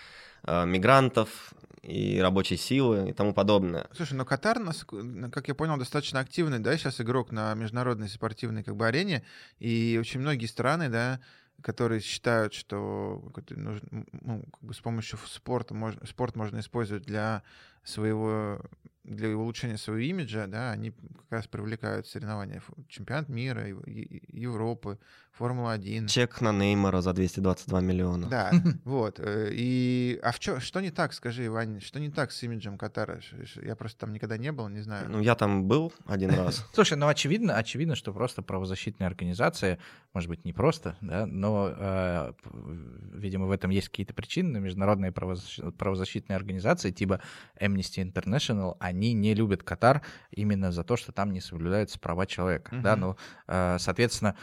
[0.46, 1.54] мигрантов,
[1.88, 3.88] и рабочей силы и тому подобное.
[3.94, 4.60] Слушай, но Катар,
[5.32, 9.24] как я понял, достаточно активный, да, сейчас игрок на международной спортивной как бы арене,
[9.60, 11.22] и очень многие страны, да,
[11.62, 17.42] которые считают, что ну, как бы с помощью спорта можно, спорт можно использовать для
[17.84, 18.60] своего
[19.08, 22.62] для улучшения своего имиджа, да, они как раз привлекают соревнования.
[22.90, 25.00] Чемпионат мира, Европы,
[25.38, 26.08] Формула-1.
[26.08, 28.28] Чек на Неймара за 222 миллиона.
[28.28, 28.52] Да,
[28.86, 29.20] вот.
[29.20, 32.78] Э, и, а в чё, что не так, скажи, Ваня, что не так с имиджем
[32.78, 33.20] Катара?
[33.62, 35.10] Я просто там никогда не был, не знаю.
[35.10, 36.66] Ну, я там был один раз.
[36.74, 39.78] Слушай, ну, очевидно, очевидно, что просто правозащитные организации,
[40.14, 42.34] может быть, не просто, да, но, э,
[43.14, 44.60] видимо, в этом есть какие-то причины.
[44.60, 47.22] Международные правозащитные организации типа
[47.62, 52.76] Amnesty International, они не любят Катар именно за то, что там не соблюдаются права человека,
[52.82, 54.36] да, ну, э, соответственно,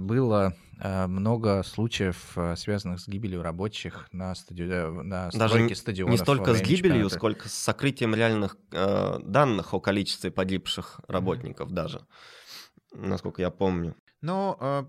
[0.00, 4.64] был было э, много случаев, э, связанных с гибелью рабочих на, стади...
[4.64, 6.12] Э, на Даже стадионов.
[6.12, 7.14] Не столько с гибелью, чемпионата.
[7.14, 11.74] сколько с сокрытием реальных э, данных о количестве погибших работников mm-hmm.
[11.74, 12.06] даже,
[12.92, 13.94] насколько я помню.
[14.20, 14.84] Но э,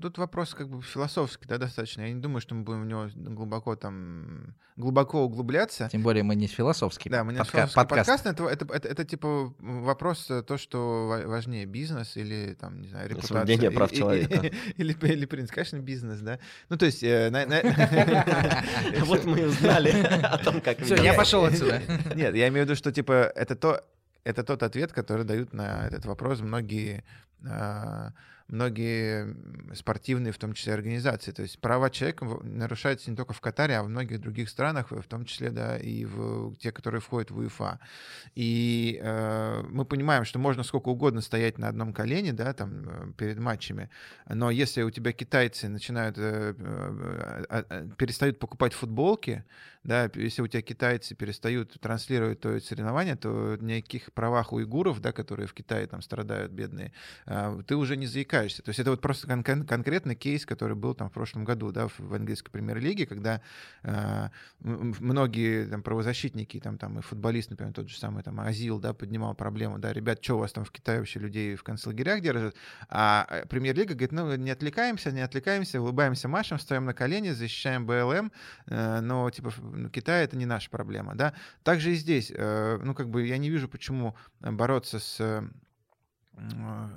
[0.00, 2.02] тут вопрос как бы философский, да, достаточно.
[2.02, 5.88] Я не думаю, что мы будем в него глубоко там глубоко углубляться.
[5.92, 7.10] Тем более мы не философский.
[7.10, 8.08] Да, мы не подка- философский подкаст.
[8.08, 13.08] подкаст это, это, это, это типа вопрос то, что важнее бизнес или там не знаю
[13.08, 13.38] репутация.
[13.38, 14.34] Соблюдение прав человека.
[14.76, 16.38] Или, или, или принцип, конечно, бизнес, да.
[16.68, 17.02] Ну то есть.
[17.02, 17.30] Э,
[19.04, 19.90] вот мы узнали
[20.22, 20.80] о том, как.
[20.80, 21.82] Все, я пошел отсюда.
[22.14, 23.84] Нет, я имею в виду, что типа это то,
[24.24, 27.04] это тот ответ, который дают на этот вопрос многие
[27.46, 28.12] а,
[28.50, 29.34] многие
[29.74, 31.32] спортивные, в том числе организации.
[31.32, 35.06] То есть права человека нарушаются не только в Катаре, а в многих других странах, в
[35.08, 37.78] том числе да, и в те, которые входят в УЕФА.
[38.34, 43.12] И э, мы понимаем, что можно сколько угодно стоять на одном колене да, там, э,
[43.16, 43.90] перед матчами,
[44.28, 49.44] но если у тебя китайцы начинают э, э, э, перестают покупать футболки,
[49.82, 55.46] да, если у тебя китайцы перестают транслировать то соревнование, то никаких правах уйгуров, да, которые
[55.46, 56.92] в Китае там страдают, бедные,
[57.26, 58.62] э, ты уже не заикаешься развлекаешься.
[58.62, 61.72] То есть это вот просто кон- кон- конкретный кейс, который был там в прошлом году,
[61.72, 63.40] да, в, в английской премьер-лиге, когда
[63.82, 64.28] э,
[64.60, 69.34] многие там правозащитники, там, там и футболист, например, тот же самый там Азил, да, поднимал
[69.34, 72.56] проблему, да, ребят, что у вас там в Китае вообще людей в концлагерях держат?
[72.88, 77.86] А э, премьер-лига говорит, ну, не отвлекаемся, не отвлекаемся, улыбаемся Машем, стоим на колени, защищаем
[77.86, 78.32] БЛМ,
[78.66, 79.52] э, но, типа,
[79.92, 81.34] Китай— это не наша проблема, да.
[81.62, 85.50] Также и здесь, э, ну, как бы я не вижу, почему бороться с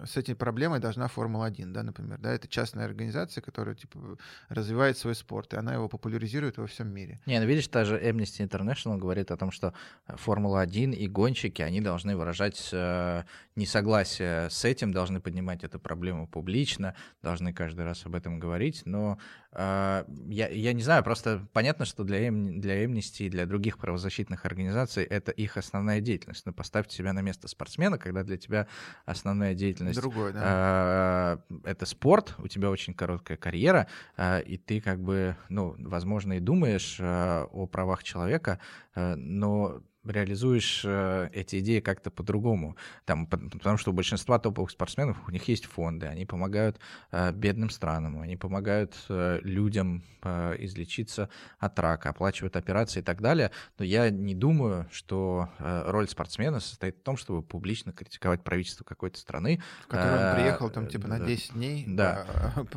[0.06, 4.18] с этой проблемой должна Формула-1, да, например, да, это частная организация, которая, типа,
[4.50, 7.20] развивает свой спорт, и она его популяризирует во всем мире.
[7.26, 9.74] Не, ну видишь, даже Amnesty International говорит о том, что
[10.08, 13.24] Формула-1 и гонщики, они должны выражать э,
[13.56, 19.18] несогласие с этим, должны поднимать эту проблему публично, должны каждый раз об этом говорить, но
[19.52, 24.46] э, я, я не знаю, просто понятно, что для, для Amnesty и для других правозащитных
[24.46, 28.68] организаций это их основная деятельность, но поставьте себя на место спортсмена, когда для тебя
[29.06, 31.40] основная деятельность Другой, да.
[31.54, 36.34] э, это спорт, у тебя очень короткая карьера, э, и ты как бы, ну, возможно,
[36.34, 38.60] и думаешь э, о правах человека,
[38.96, 42.76] но реализуешь э, эти идеи как-то по-другому.
[43.06, 46.80] Там, потому что у большинства топовых спортсменов у них есть фонды, они помогают
[47.12, 50.04] э, бедным странам, они помогают э, людям
[50.58, 51.28] излечиться
[51.60, 53.52] от рака, оплачивают операции и так далее.
[53.78, 59.20] Но я не думаю, что роль спортсмена состоит в том, чтобы публично критиковать правительство какой-то
[59.20, 59.62] страны.
[59.84, 62.26] В которой он приехал там типа на 10 дней да.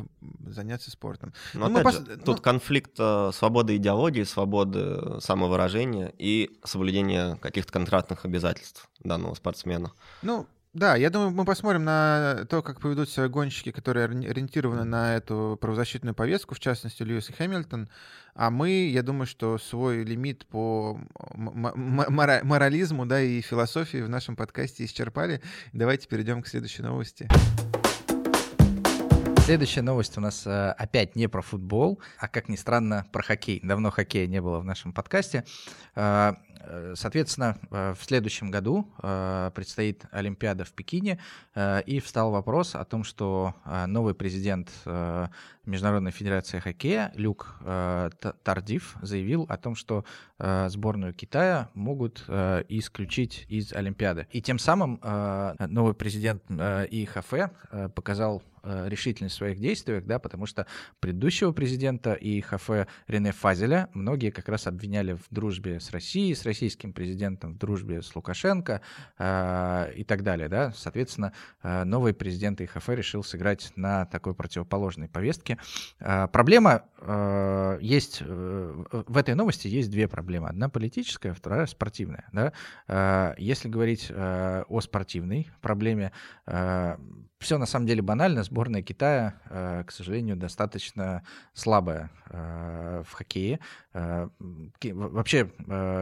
[0.45, 1.31] заняться спортом.
[1.53, 2.17] Но, ну, опять же, пос...
[2.25, 2.43] тут ну...
[2.43, 9.91] конфликт свободы идеологии, свободы самовыражения и соблюдения выполнения каких-то контрактных обязательств данного спортсмена.
[10.21, 15.15] Ну, да, я думаю, мы посмотрим на то, как поведут себя гонщики, которые ориентированы на
[15.15, 17.89] эту правозащитную повестку, в частности, Льюис и Хэмилтон.
[18.35, 20.99] А мы, я думаю, что свой лимит по
[21.33, 25.41] морализму да, и философии в нашем подкасте исчерпали.
[25.73, 27.27] Давайте перейдем к следующей новости.
[29.47, 33.61] Следующая новость у нас э, опять не про футбол, а, как ни странно, про хоккей.
[33.63, 35.45] Давно хоккея не было в нашем подкасте.
[35.95, 36.33] Э,
[36.67, 38.87] Э, соответственно, в следующем году
[39.55, 41.19] предстоит Олимпиада в Пекине,
[41.85, 43.55] и встал вопрос о том, что
[43.87, 44.69] новый президент
[45.65, 47.59] Международной Федерации Хоккея Люк
[48.43, 50.05] Тардив заявил о том, что
[50.39, 52.23] сборную Китая могут
[52.69, 54.27] исключить из Олимпиады.
[54.31, 54.99] И тем самым
[55.59, 58.43] новый президент ИХФ показал
[58.87, 60.67] решительность в своих действиях, да, потому что
[60.99, 62.69] предыдущего президента ИХФ
[63.07, 68.01] Рене Фазеля многие как раз обвиняли в дружбе с Россией, с российским президентом в дружбе
[68.01, 68.81] с Лукашенко
[69.17, 70.49] э, и так далее.
[70.49, 70.71] Да?
[70.75, 75.57] Соответственно, э, новый президент ИХФ решил сыграть на такой противоположной повестке.
[75.99, 80.49] Э, проблема э, есть, э, в этой новости есть две проблемы.
[80.49, 82.25] Одна политическая, вторая спортивная.
[82.31, 82.53] Да?
[82.87, 86.11] Э, если говорить э, о спортивной проблеме,
[86.45, 86.97] э,
[87.39, 88.43] все на самом деле банально.
[88.43, 91.23] Сборная Китая, э, к сожалению, достаточно
[91.53, 93.59] слабая э, в хоккее.
[93.97, 94.29] Э,
[94.93, 95.49] вообще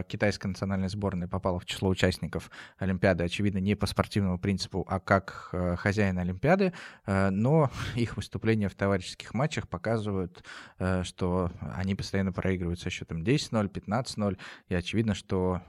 [0.07, 5.53] китайская национальная сборная попала в число участников Олимпиады, очевидно, не по спортивному принципу, а как
[5.77, 6.73] хозяин Олимпиады,
[7.05, 10.43] но их выступления в товарищеских матчах показывают,
[11.03, 14.37] что они постоянно проигрывают со счетом 10-0, 15-0,
[14.69, 15.61] и очевидно, что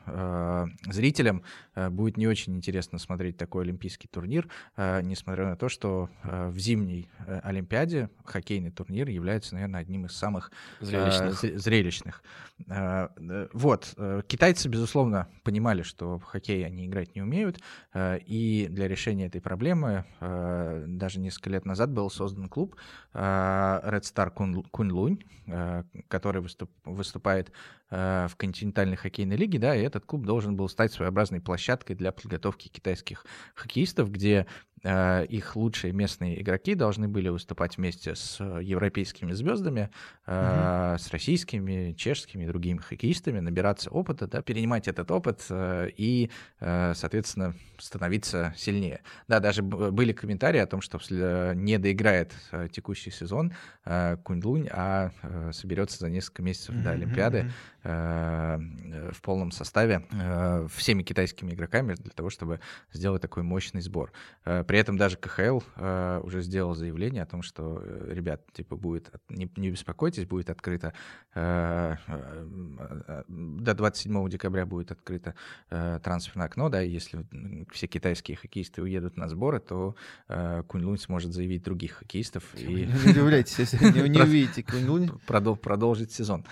[0.86, 1.42] зрителям
[1.74, 7.08] будет не очень интересно смотреть такой олимпийский турнир, несмотря на то, что э, в зимней
[7.26, 12.15] э, Олимпиаде хоккейный турнир является, наверное, одним из самых э, зрелищных.
[12.58, 13.50] Зрелищных.
[13.52, 13.94] Вот.
[14.26, 17.60] Китайцы, безусловно, понимали, что в хоккей они играть не умеют,
[17.94, 22.76] и для решения этой проблемы даже несколько лет назад был создан клуб
[23.12, 25.18] Red Star Kunlun,
[26.08, 26.42] который
[26.84, 27.52] выступает
[27.88, 32.66] в континентальной хоккейной лиге, да, и этот клуб должен был стать своеобразной площадкой для подготовки
[32.68, 34.46] китайских хоккеистов, где
[34.88, 39.90] Э, их лучшие местные игроки должны были выступать вместе с европейскими звездами,
[40.26, 40.98] угу.
[40.98, 47.54] с российскими, чешскими и другими хоккеистами, набираться опыта, да, перенимать этот опыт э, и, соответственно,
[47.78, 49.00] становиться сильнее.
[49.28, 50.98] Да, даже были комментарии о том, что
[51.54, 52.32] не доиграет
[52.72, 53.52] текущий сезон
[53.84, 55.10] Куньлунь, а
[55.52, 57.50] соберется за несколько месяцев до Олимпиады
[57.86, 60.06] в полном составе
[60.74, 62.60] всеми китайскими игроками для того, чтобы
[62.92, 64.12] сделать такой мощный сбор.
[64.44, 68.76] При при этом даже КХЛ э, уже сделал заявление о том, что, э, ребят, типа,
[68.76, 70.92] будет, не, не беспокойтесь, будет открыто,
[71.34, 75.34] э, э, до 27 декабря будет открыто
[75.70, 77.26] э, трансферное окно, да, и если
[77.72, 79.96] все китайские хоккеисты уедут на сборы, то
[80.28, 82.44] э, Кунь-Лунь сможет заявить других хоккеистов.
[82.54, 82.66] И...
[82.66, 85.08] Не удивляйтесь, если не, увидите Кунь-Лунь.
[85.26, 86.44] Продол, продолжить сезон.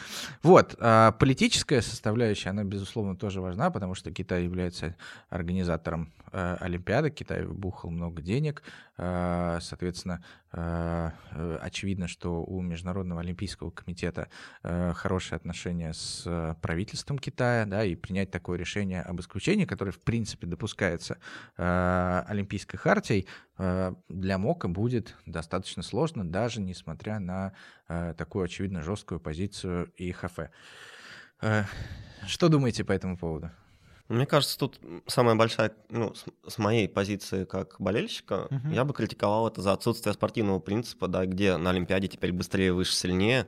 [0.43, 4.95] Вот, э, политическая составляющая, она, безусловно, тоже важна, потому что Китай является
[5.31, 8.63] организатором э, Олимпиады, Китай бухал много денег.
[8.99, 14.29] А, соответственно, а, э, очевидно, что у Международного олимпийского комитета
[14.63, 20.01] э, хорошие отношения с правительством Китая, да, и принять такое решение об исключении, которое, в
[20.01, 21.17] принципе, допускается
[21.57, 27.53] а, Олимпийской хартией, для МОКа будет достаточно сложно, даже несмотря на
[28.19, 30.41] такую очевидно жесткую позицию ИХФ.
[32.27, 33.51] Что думаете по этому поводу?
[34.09, 36.15] Мне кажется, тут самая большая, ну,
[36.47, 38.73] с, моей позиции как болельщика, Мгм.
[38.73, 42.95] я бы критиковал это за отсутствие спортивного принципа, да, где на Олимпиаде теперь быстрее, выше,
[42.95, 43.47] сильнее.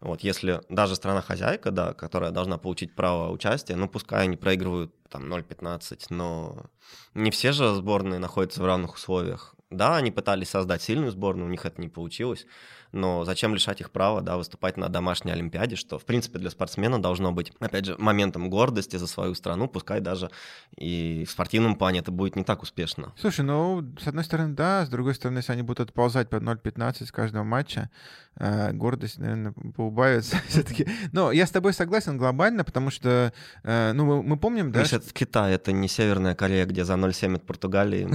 [0.00, 5.32] Вот если даже страна-хозяйка, да, которая должна получить право участия, ну, пускай они проигрывают там
[5.32, 6.66] 0-15, но
[7.14, 9.54] не все же сборные находятся в равных условиях.
[9.70, 12.46] Да, они пытались создать сильную сборную, у них это не получилось,
[12.92, 17.02] но зачем лишать их права, да, выступать на домашней Олимпиаде, что, в принципе, для спортсмена
[17.02, 20.30] должно быть, опять же, моментом гордости за свою страну, пускай даже
[20.76, 23.12] и в спортивном плане это будет не так успешно.
[23.18, 27.04] Слушай, ну, с одной стороны, да, с другой стороны, если они будут отползать по 0.15
[27.04, 27.90] с каждого матча,
[28.36, 30.88] э, гордость, наверное, поубавится все-таки.
[31.12, 33.34] Но я с тобой согласен глобально, потому что,
[33.64, 36.94] э, ну, мы, мы помним, да, Миша, это Китай, это не Северная Корея, где за
[36.94, 38.08] 0,7 от Португалии.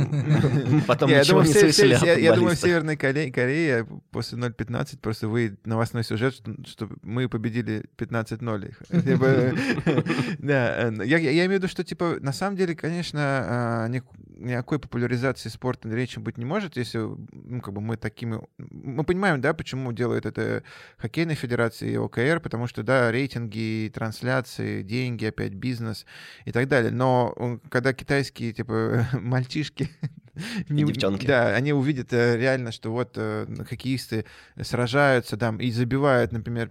[0.88, 2.60] Потом ничего думаю, не в Се- слышали Се- о я, я думаю, в.
[2.60, 8.82] Северной Коре- Корее после 0.15 просто вы новостной сюжет, что, что мы победили 15-0 их.
[9.04, 9.54] Типа,
[10.40, 14.02] Да, э, я, имею в виду, что, типа, на самом деле, конечно, а, ни-
[14.38, 18.40] никакой популяризации спорта речи быть не может, если, ну, как бы мы такими...
[18.58, 20.64] Мы понимаем, да, почему делают это
[20.98, 26.06] хоккейная федерация и ОКР, потому что, да, рейтинги, трансляции, деньги, опять бизнес
[26.46, 26.92] и так далее.
[26.92, 29.90] Но когда китайские, типа, мальчишки
[30.70, 31.26] не- девчонки.
[31.26, 34.26] Да, они увидят э, реально, что вот э, хоккеисты
[34.62, 36.70] сражаются там и забивают, например,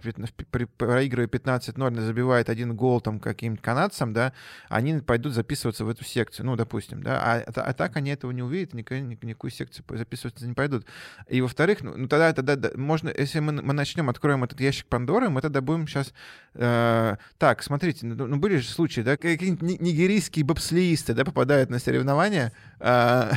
[0.77, 4.33] проигрывая 15-0, забивает один гол там каким-то канадцам, да,
[4.69, 8.31] они пойдут записываться в эту секцию, ну, допустим, да, а, а- а так они этого
[8.31, 10.85] не увидят, никакой, ни- никакую секцию записываться не пойдут.
[11.27, 14.87] И во-вторых, ну, ну, тогда, тогда да, можно, если мы, мы начнем, откроем этот ящик
[14.87, 16.13] Пандоры, мы тогда будем сейчас...
[16.53, 21.79] так, смотрите, ну, ну, были же случаи, да, какие-нибудь ни- нигерийские бобслеисты, да, попадают на
[21.79, 23.31] соревнования, а,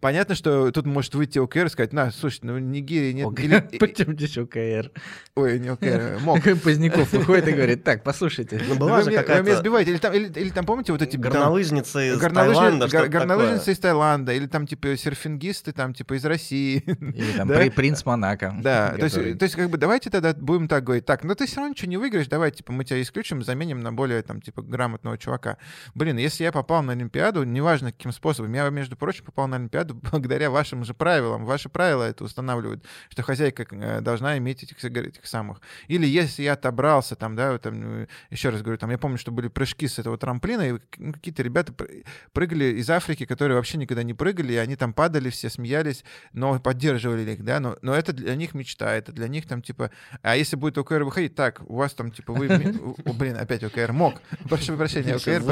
[0.00, 3.38] Понятно, что тут может выйти ОКР и сказать, на, слушай, ну Нигерии нет...
[3.38, 4.90] или- Почему здесь ОКР?
[5.34, 6.42] Ой, не ОКР, МОК.
[6.62, 8.60] Поздняков выходит и говорит, так, послушайте.
[8.68, 9.90] Ну, Ну, была же меня, вы меня какая-то сбиваете.
[9.92, 11.16] Или там, или, или там помните, вот эти...
[11.16, 16.82] горнолыжницы из Таиланда, гор- горнолыжницы из Таиланда, или там, типа, серфингисты, там, типа, из России.
[16.86, 17.70] Или там Да?
[17.74, 18.54] принц Монако.
[18.60, 21.46] Да, то есть, то есть, как бы, давайте тогда будем так говорить, так, ну ты
[21.46, 24.60] все равно ничего не выиграешь, давай, типа, мы тебя исключим, заменим на более, там, типа,
[24.62, 25.56] грамотного чувака.
[25.94, 29.94] Блин, если я попал на Олимпиаду, неважно каким способом, я, между прочим, попал на Олимпиаду
[30.12, 31.44] благодаря вашим же правилам.
[31.44, 35.60] Ваши правила это устанавливают, что хозяйка э, должна иметь этих, этих самых.
[35.88, 39.48] Или если я отобрался, там, да, там, еще раз говорю, там, я помню, что были
[39.48, 44.02] прыжки с этого трамплина, и ну, какие-то ребята пры- прыгали из Африки, которые вообще никогда
[44.02, 48.12] не прыгали, и они там падали, все смеялись, но поддерживали их, да, но, но это
[48.12, 49.90] для них мечта, это для них там, типа,
[50.22, 54.14] а если будет ОКР выходить, так, у вас там, типа, вы, блин, опять ОКР, мог,
[54.48, 55.42] прошу прощения, ОКР,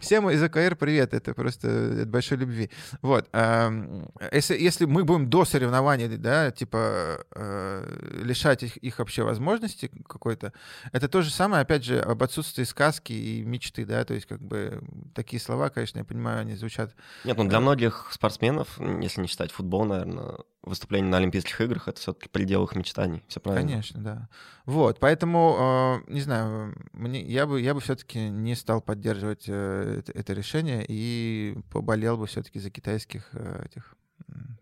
[0.00, 2.69] всем из ОКР привет, это просто от большой любви.
[3.02, 3.28] Вот.
[3.32, 9.90] ам, Если, если мы будем до соревнований, да, типа, э, лишать их, их вообще возможности
[10.08, 10.52] какой-то,
[10.92, 14.40] это то же самое, опять же, об отсутствии сказки и мечты, да, то есть как
[14.40, 14.82] бы
[15.14, 16.94] такие слова, конечно, я понимаю, они звучат
[17.24, 22.00] Нет, ну для многих спортсменов, если не считать футбол, наверное, выступление на Олимпийских играх это
[22.00, 23.22] все-таки предел их мечтаний.
[23.28, 23.68] Все правильно.
[23.68, 24.28] Конечно, да.
[24.66, 30.00] Вот, поэтому, э, не знаю, мне, я бы, я бы все-таки не стал поддерживать э,
[30.00, 33.94] это, это решение и поболел бы все-таки за китайских э, этих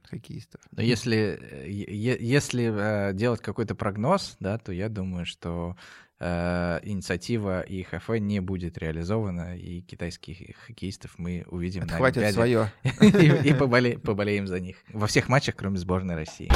[0.05, 0.61] хоккеистов.
[0.71, 5.77] Но если, э, если э, делать какой-то прогноз, да, то я думаю, что
[6.21, 12.73] э, инициатива ИХФ не будет реализована, и китайских хоккеистов мы увидим на Хватит Олимпиаде свое.
[13.45, 14.77] и, и поболе- поболеем за них.
[14.93, 16.51] Во всех матчах, кроме сборной России.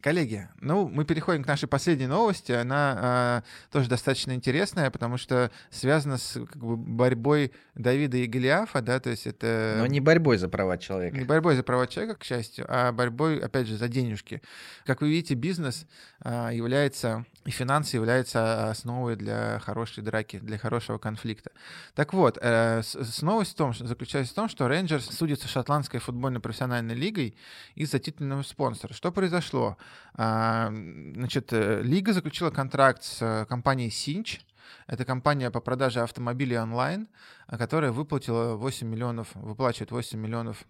[0.00, 2.52] Коллеги, ну, мы переходим к нашей последней новости.
[2.52, 8.80] Она э, тоже достаточно интересная, потому что связана с как бы, борьбой Давида и Голиафа,
[8.80, 9.74] да, то есть это...
[9.78, 11.16] Но не борьбой за права человека.
[11.16, 14.40] Не борьбой за права человека, к счастью, а борьбой, опять же, за денежки.
[14.86, 15.84] Как вы видите, бизнес
[16.20, 21.50] а, является, и финансы являются основой для хорошей драки, для хорошего конфликта.
[21.94, 26.00] Так вот, э, с, новость в том, что, заключается в том, что Рейнджерс судится шотландской
[26.00, 27.34] футбольной профессиональной лигой
[27.74, 28.92] из-за титульного спонсора.
[28.92, 29.76] Что произошло?
[30.14, 34.40] А, значит, э, лига заключила контракт с э, компанией Синч,
[34.86, 37.08] это компания по продаже автомобилей онлайн,
[37.46, 40.64] а, которая выплатила 8 миллионов, выплачивает 8 миллионов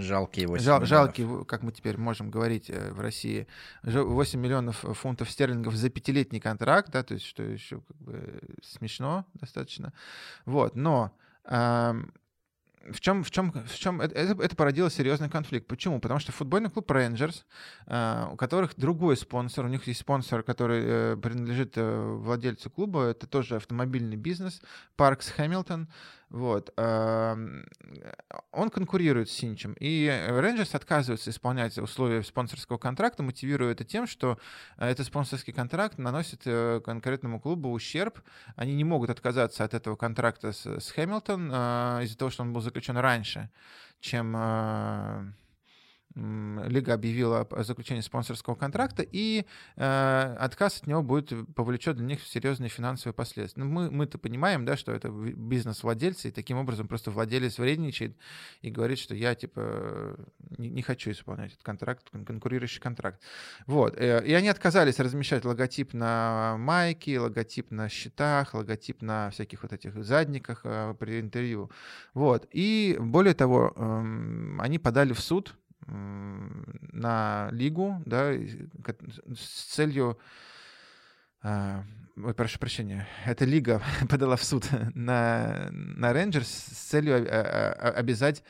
[0.00, 0.88] Жалкие 8 Жал- миллионов.
[0.88, 3.46] жалкий, в- как мы теперь можем говорить э, в России,
[3.82, 8.40] жа- 8 миллионов фунтов стерлингов за пятилетний контракт, да, то есть что еще как бы
[8.62, 9.92] смешно достаточно.
[10.44, 11.12] Вот, но
[11.44, 12.12] ам,
[12.90, 15.66] в чем, в чем, в чем это, это- породило серьезный конфликт?
[15.66, 16.00] Почему?
[16.00, 17.44] Потому что футбольный клуб Рейнджерс,
[17.86, 23.26] у которых другой спонсор, у них есть спонсор, который э, принадлежит э, владельцу клуба, это
[23.26, 24.62] тоже автомобильный бизнес,
[24.96, 25.88] Паркс Хэмилтон,
[26.30, 26.72] Вот.
[26.76, 27.64] эм,
[28.52, 29.74] Он конкурирует с Синчем.
[29.80, 34.38] И Рейнджерс отказывается исполнять условия спонсорского контракта, мотивируя это тем, что
[34.76, 38.20] э, этот спонсорский контракт наносит э, конкретному клубу ущерб.
[38.56, 42.52] Они не могут отказаться от этого контракта с, с Хэмилтон э, из-за того, что он
[42.52, 43.50] был заключен раньше,
[44.00, 45.32] чем э,
[46.18, 49.44] Лига объявила о заключении спонсорского контракта, и
[49.76, 53.62] э, отказ от него будет повлечет для них серьезные финансовые последствия.
[53.62, 58.16] Ну, мы, мы-то понимаем, да, что это бизнес-владельцы, и таким образом просто владелец вредничает
[58.62, 60.16] и говорит, что я, типа,
[60.56, 63.20] не, не хочу исполнять этот контракт, кон- конкурирующий контракт.
[63.66, 63.96] Вот.
[63.96, 69.72] э, И они отказались размещать логотип на майке, логотип на счетах, логотип на всяких вот
[69.72, 71.70] этих задниках э, при интервью.
[72.14, 72.48] Вот.
[72.50, 75.54] И более того, эм, они подали в суд
[75.86, 80.18] на лигу, да, с целью
[81.42, 81.84] а,
[82.16, 83.06] Ой, прошу прощения.
[83.24, 88.42] Эта лига подала в суд на, на Рейнджерс с целью а, а, обязать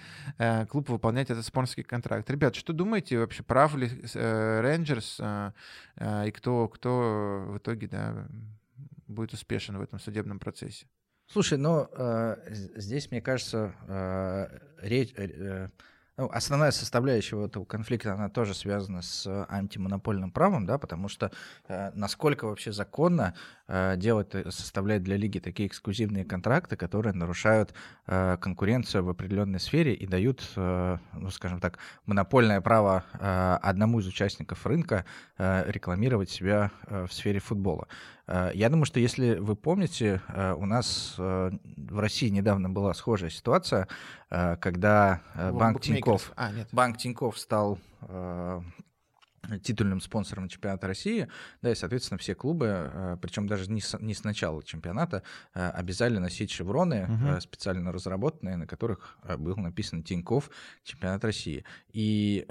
[0.71, 2.31] клуб выполнять этот спонсорский контракт.
[2.31, 8.27] Ребят, что думаете вообще, прав ли э, Рейнджерс и кто, кто в итоге да,
[9.07, 10.87] будет успешен в этом судебном процессе?
[11.27, 11.89] Слушай, ну
[12.77, 13.75] здесь, мне кажется,
[14.81, 15.69] речь, э, э,
[16.27, 21.31] основная составляющая этого конфликта, она тоже связана с антимонопольным правом, да, потому что
[21.69, 23.35] э, насколько вообще законно
[23.69, 27.73] э, делать, э, составлять для лиги такие эксклюзивные контракты, которые нарушают
[28.07, 34.01] э, конкуренцию в определенной сфере и дают, э, ну, скажем так, монопольное право э, одному
[34.01, 35.05] из участников рынка
[35.39, 37.87] э, рекламировать себя э, в сфере футбола.
[38.27, 42.93] Э, Я думаю, что если вы помните, э, у нас э, в России недавно была
[42.95, 43.87] схожая ситуация,
[44.28, 44.28] э,
[44.61, 45.81] когда э, банк.
[45.81, 46.69] Тиньков, А, нет.
[46.73, 48.61] банк Тиньков стал э,
[49.63, 51.29] титульным спонсором чемпионата России,
[51.63, 55.23] да, и, соответственно, все клубы, э, причем даже не с, не с начала чемпионата,
[55.55, 60.51] э, обязали носить шевроны, э, специально разработанные, на которых был написан Тиньков
[60.85, 61.65] чемпионат России.
[61.93, 62.47] И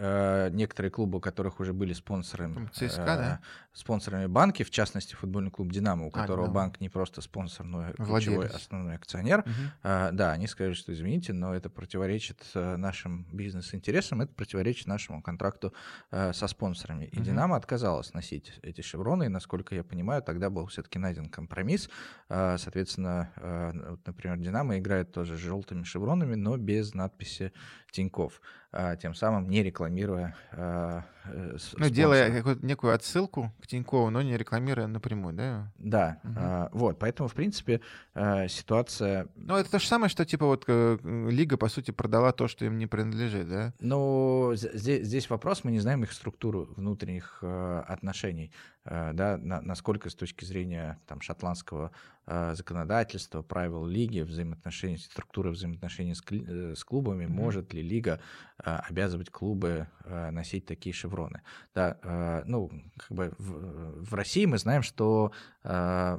[0.51, 3.39] некоторые клубы, у которых уже были спонсорами, ЦСКА, да?
[3.73, 6.53] спонсорами банки, в частности, футбольный клуб «Динамо», у А, которого «Динамо».
[6.53, 9.43] банк не просто спонсор, но и ключевой основной акционер,
[9.83, 15.73] а, Да, они сказали, что извините, но это противоречит нашим бизнес-интересам, это противоречит нашему контракту
[16.11, 16.47] со
[16.87, 17.05] спонсорами.
[17.05, 17.23] И Мгм.
[17.23, 21.89] Динамо отказалась носить эти шевроны, и, насколько я понимаю, тогда был все-таки найден компромисс.
[22.29, 27.51] А, Соответственно, э, вот, например, Динамо играет тоже с желтыми шевронами, но без надписи
[27.91, 28.66] Тиньков, а,
[29.01, 34.87] тем самым не рекламируя э, э, Ну, делая некую отсылку к Тинькову, но не рекламируя
[34.87, 35.71] напрямую, да?
[35.77, 36.35] Да, Мгм.
[36.37, 37.79] а, вот, поэтому, в принципе,
[38.13, 40.97] э, ситуация Ну, это то же самое, что, типа, вот э,
[41.29, 43.73] Лига, по сути, продала то, что им не принадлежит, да?
[43.79, 48.51] Ну, здесь, здесь вопрос, мы не знаем их структуру внутренних э, отношений,
[48.85, 51.91] э, да, на- насколько с точки зрения там, шотландского
[52.29, 57.33] э, законодательства, правил лиги, взаимоотношений, структуры взаимоотношений с, э, с клубами, Мгм.
[57.35, 58.19] может ли лига
[58.56, 61.41] э, обязывать клубы э, носить такие шевроны.
[61.75, 65.31] Да, э, ну, как бы в, в России мы знаем, что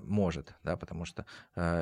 [0.05, 1.24] может, да, потому что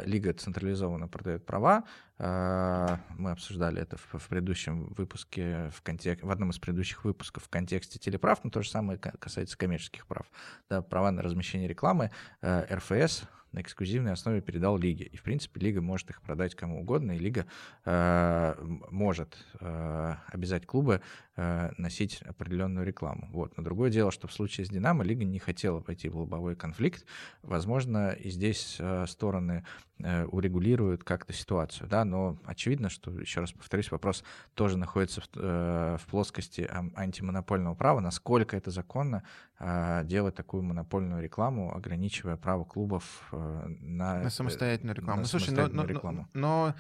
[0.04, 1.82] лига централизованно продает права,
[2.16, 6.22] Мы обсуждали это в, в предыдущем выпуске, в, контек...
[6.22, 10.06] в одном из предыдущих выпусков в контексте телеправ, но то же самое ка- касается коммерческих
[10.06, 10.30] прав.
[10.70, 12.12] Да, права на размещение рекламы
[12.44, 13.24] РФС
[13.56, 15.06] на эксклюзивной основе передал Лиге.
[15.06, 17.46] И, в принципе, Лига может их продать кому угодно, и Лига
[17.86, 18.54] э,
[18.90, 21.00] может э, обязать клубы
[21.36, 23.28] носить определенную рекламу.
[23.30, 23.56] Вот.
[23.56, 27.04] Но другое дело, что в случае с Динамо Лига не хотела пойти в лобовой конфликт.
[27.42, 29.64] Возможно, и здесь э, стороны
[29.98, 34.24] э, урегулируют как-то ситуацию, да, но очевидно, что, еще раз повторюсь, вопрос
[34.54, 39.22] тоже находится в, э, в плоскости антимонопольного права, насколько это законно
[39.58, 45.16] э, делать такую монопольную рекламу, ограничивая право клубов э, на, На самостоятельную рекламу.
[45.16, 46.28] на Ну, слушай, но, самостоятельную но- но- рекламу.
[46.34, 46.74] но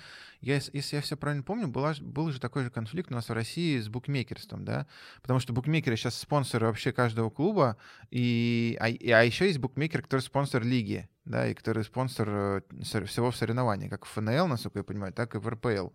[0.46, 3.32] я, если я все правильно помню, была, был же такой же конфликт у нас в
[3.32, 4.86] России с букмекерством, да?
[5.22, 7.76] Потому что букмекеры сейчас спонсоры вообще каждого клуба,
[8.10, 12.60] и, а, и- а еще есть букмекер, который спонсор лиги, да, и который спонсор э,
[13.04, 15.88] всего в соревновании, как в ФНЛ, насколько я понимаю, так и в РПЛ.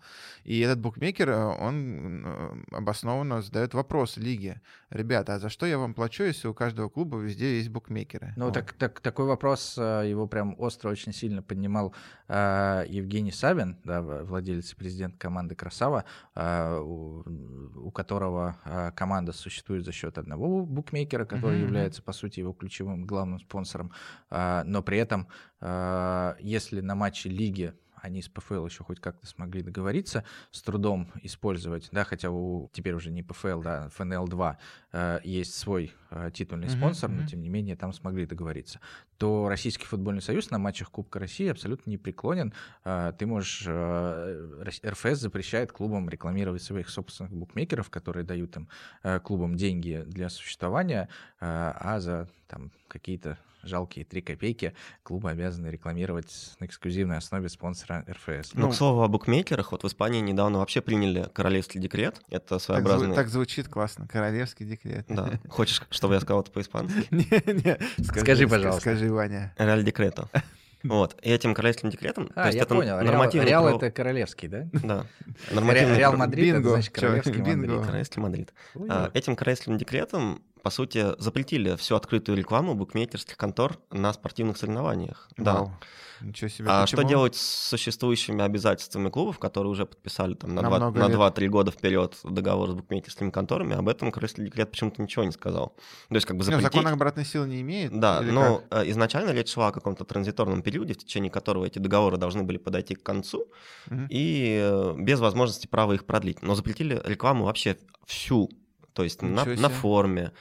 [0.43, 4.61] И этот букмекер, э, он э, обоснованно задает вопрос лиге.
[4.89, 8.33] Ребята, а за что я вам плачу, если у каждого клуба везде есть букмекеры?
[8.35, 8.53] Ну, Вот.
[8.53, 11.95] так, так, такой вопрос, его прям остро очень сильно поднимал
[12.27, 16.05] Евгений Сабин, да, владелец и президент команды «Красава»,
[16.35, 21.67] у, которого команда существует за счет одного букмекера, который мгм.
[21.67, 23.91] является, по сути, его ключевым главным спонсором,
[24.29, 25.20] но при этом,
[25.59, 31.07] э, если на матче лиги они с ПФЛ еще хоть как-то смогли договориться, с трудом
[31.21, 34.55] использовать, да, хотя у теперь уже не ПФЛ, да, ФНЛ-2
[34.91, 37.21] э, есть свой э, титульный mm-hmm, спонсор, mm-hmm.
[37.21, 38.79] но тем не менее там смогли договориться,
[39.17, 42.53] то Российский футбольный союз на матчах Кубка России абсолютно не преклонен.
[42.83, 48.67] Э, ты можешь, э, РФС запрещает клубам рекламировать своих собственных букмекеров, которые дают им
[49.03, 51.07] э, клубам деньги для существования,
[51.39, 58.05] э, а за там какие-то жалкие 3 копейки клубы обязаны рекламировать на эксклюзивной основе спонсора
[58.09, 58.53] РФС.
[58.53, 62.21] Ну, ну, к слову о букмекерах, вот в Испании недавно вообще приняли королевский декрет.
[62.29, 63.07] Это своеобразный...
[63.07, 65.05] Так, так звучит классно, королевский декрет.
[65.07, 65.39] Да.
[65.49, 67.07] Хочешь, чтобы я сказал это по-испански?
[67.11, 68.81] Не-не, скажи, пожалуйста.
[68.81, 69.53] Скажи, Ваня.
[69.57, 70.29] Real decreto.
[70.83, 71.15] Вот.
[71.21, 72.31] И этим королевским декретом...
[72.35, 72.97] А, то есть я это понял.
[72.97, 74.67] Нормативный Реал, Реал это королевский, да?
[74.73, 75.05] Да.
[75.51, 76.59] Нормативный Реал Мадрид, Бинго.
[76.59, 77.67] это значит королевский Бинго.
[77.67, 77.85] Мадрид.
[77.85, 78.53] Королевский Мадрид.
[78.89, 85.29] А, этим королевским декретом по сути, запретили всю открытую рекламу букмекерских контор на спортивных соревнованиях.
[85.37, 85.67] Вау.
[85.67, 85.87] Да.
[86.21, 86.67] Ничего себе.
[86.69, 87.01] А Почему?
[87.01, 92.17] что делать с существующими обязательствами клубов, которые уже подписали там, на, на 2-3 года вперед
[92.23, 93.75] договор с букмекерскими конторами?
[93.75, 95.75] Об этом Красный декрет почему-то ничего не сказал.
[96.09, 96.73] То есть как бы запретить...
[96.73, 97.97] Ну, закон обратной силы не имеет?
[97.99, 98.83] Да, но как?
[98.83, 102.57] Э, изначально речь шла о каком-то транзиторном периоде, в течение которого эти договоры должны были
[102.57, 103.47] подойти к концу,
[103.89, 104.01] угу.
[104.09, 106.43] и э, без возможности права их продлить.
[106.43, 108.49] Но запретили рекламу вообще всю
[108.93, 110.31] то есть на, на форме,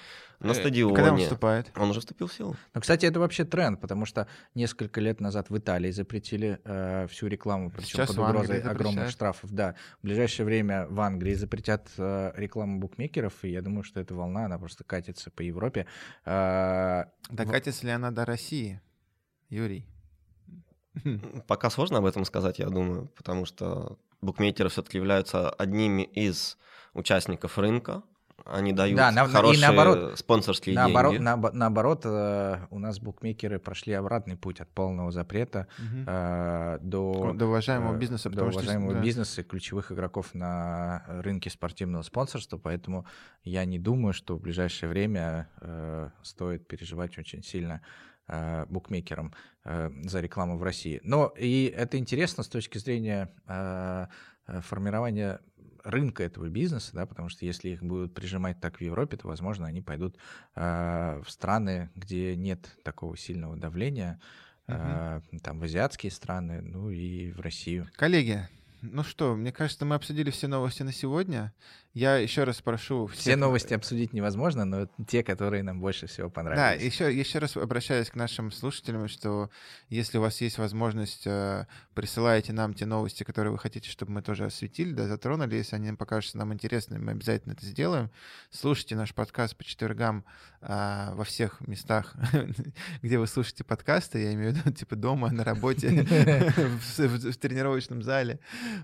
[0.40, 0.94] на э, стадионе.
[0.94, 1.70] Когда он вступает?
[1.76, 2.57] Он уже вступил в силу.
[2.74, 7.26] Ну, кстати, это вообще тренд, потому что несколько лет назад в Италии запретили э, всю
[7.26, 9.51] рекламу, причем Сейчас под угрозой огромных штрафов.
[9.51, 14.14] Да, в ближайшее время в Англии запретят э, рекламу букмекеров, и я думаю, что эта
[14.14, 15.86] волна, она просто катится по Европе.
[16.24, 17.84] Э, Докатится в...
[17.84, 18.80] ли она до России,
[19.48, 19.86] Юрий?
[21.46, 26.59] Пока сложно об этом сказать, я думаю, потому что букмекеры все-таки являются одними из
[26.94, 28.03] участников рынка,
[28.45, 31.24] они дают да, на, хорошие и наоборот, спонсорские наоборот, деньги.
[31.24, 36.05] На, наоборот, э, у нас букмекеры прошли обратный путь от полного запрета угу.
[36.07, 38.30] э, до, до уважаемого бизнеса.
[38.30, 43.07] До уважаемого что, бизнеса и ключевых игроков на рынке спортивного спонсорства, поэтому
[43.43, 47.82] я не думаю, что в ближайшее время э, стоит переживать очень сильно
[48.28, 49.34] э, букмекерам
[49.64, 51.01] э, за рекламу в России.
[51.05, 54.07] Но и это интересно с точки зрения э,
[54.61, 55.41] формирования
[55.85, 59.66] рынка этого бизнеса, да, потому что если их будут прижимать так в Европе, то, возможно,
[59.66, 60.16] они пойдут
[60.55, 64.20] э, в страны, где нет такого сильного давления,
[64.66, 67.89] э, там в азиатские страны, ну и в Россию.
[67.97, 68.49] Коллеги,
[68.83, 71.53] ну что, мне кажется, мы обсудили все новости на сегодня.
[71.93, 73.20] Я еще раз прошу всех...
[73.20, 76.61] Все новости обсудить невозможно, но те, которые нам больше всего понравились.
[76.61, 79.51] Да, еще, еще раз обращаюсь к нашим слушателям, что
[79.89, 84.22] если у вас есть возможность, э, присылайте нам те новости, которые вы хотите, чтобы мы
[84.22, 85.57] тоже осветили, да, затронули.
[85.57, 88.11] Если они покажутся нам интересными, мы обязательно это сделаем.
[88.51, 90.24] Слушайте наш подкаст по четвергам
[90.61, 92.14] э, во всех местах,
[93.03, 95.89] где вы слушаете подкасты, я имею в виду, типа дома, на работе,
[96.97, 98.39] в тренировочном зале,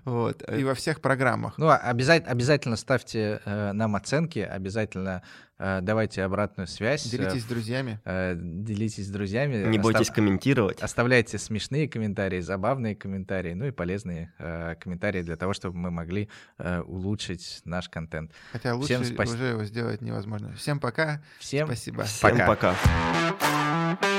[0.05, 1.57] вот, и во всех программах.
[1.57, 5.21] Ну, обязательно ставьте ставьте э, нам оценки, обязательно
[5.59, 7.03] э, давайте обратную связь.
[7.03, 7.99] Делитесь с друзьями.
[8.05, 9.67] Э, делитесь с друзьями.
[9.67, 10.15] Не бойтесь Остав...
[10.15, 10.81] комментировать.
[10.81, 16.29] Оставляйте смешные комментарии, забавные комментарии, ну и полезные э, комментарии для того, чтобы мы могли
[16.57, 18.31] э, улучшить наш контент.
[18.51, 19.33] Хотя лучше Всем спас...
[19.33, 20.53] уже его сделать невозможно.
[20.53, 21.21] Всем пока.
[21.39, 22.03] Всем спасибо.
[22.03, 22.75] Всем пока.
[22.75, 24.16] пока.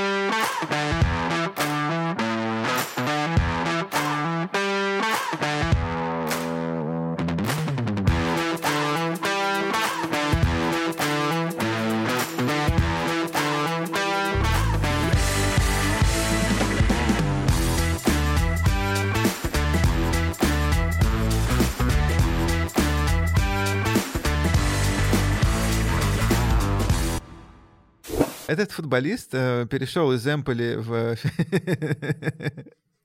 [28.49, 31.17] Этот футболист э, перешел из Эмполи в...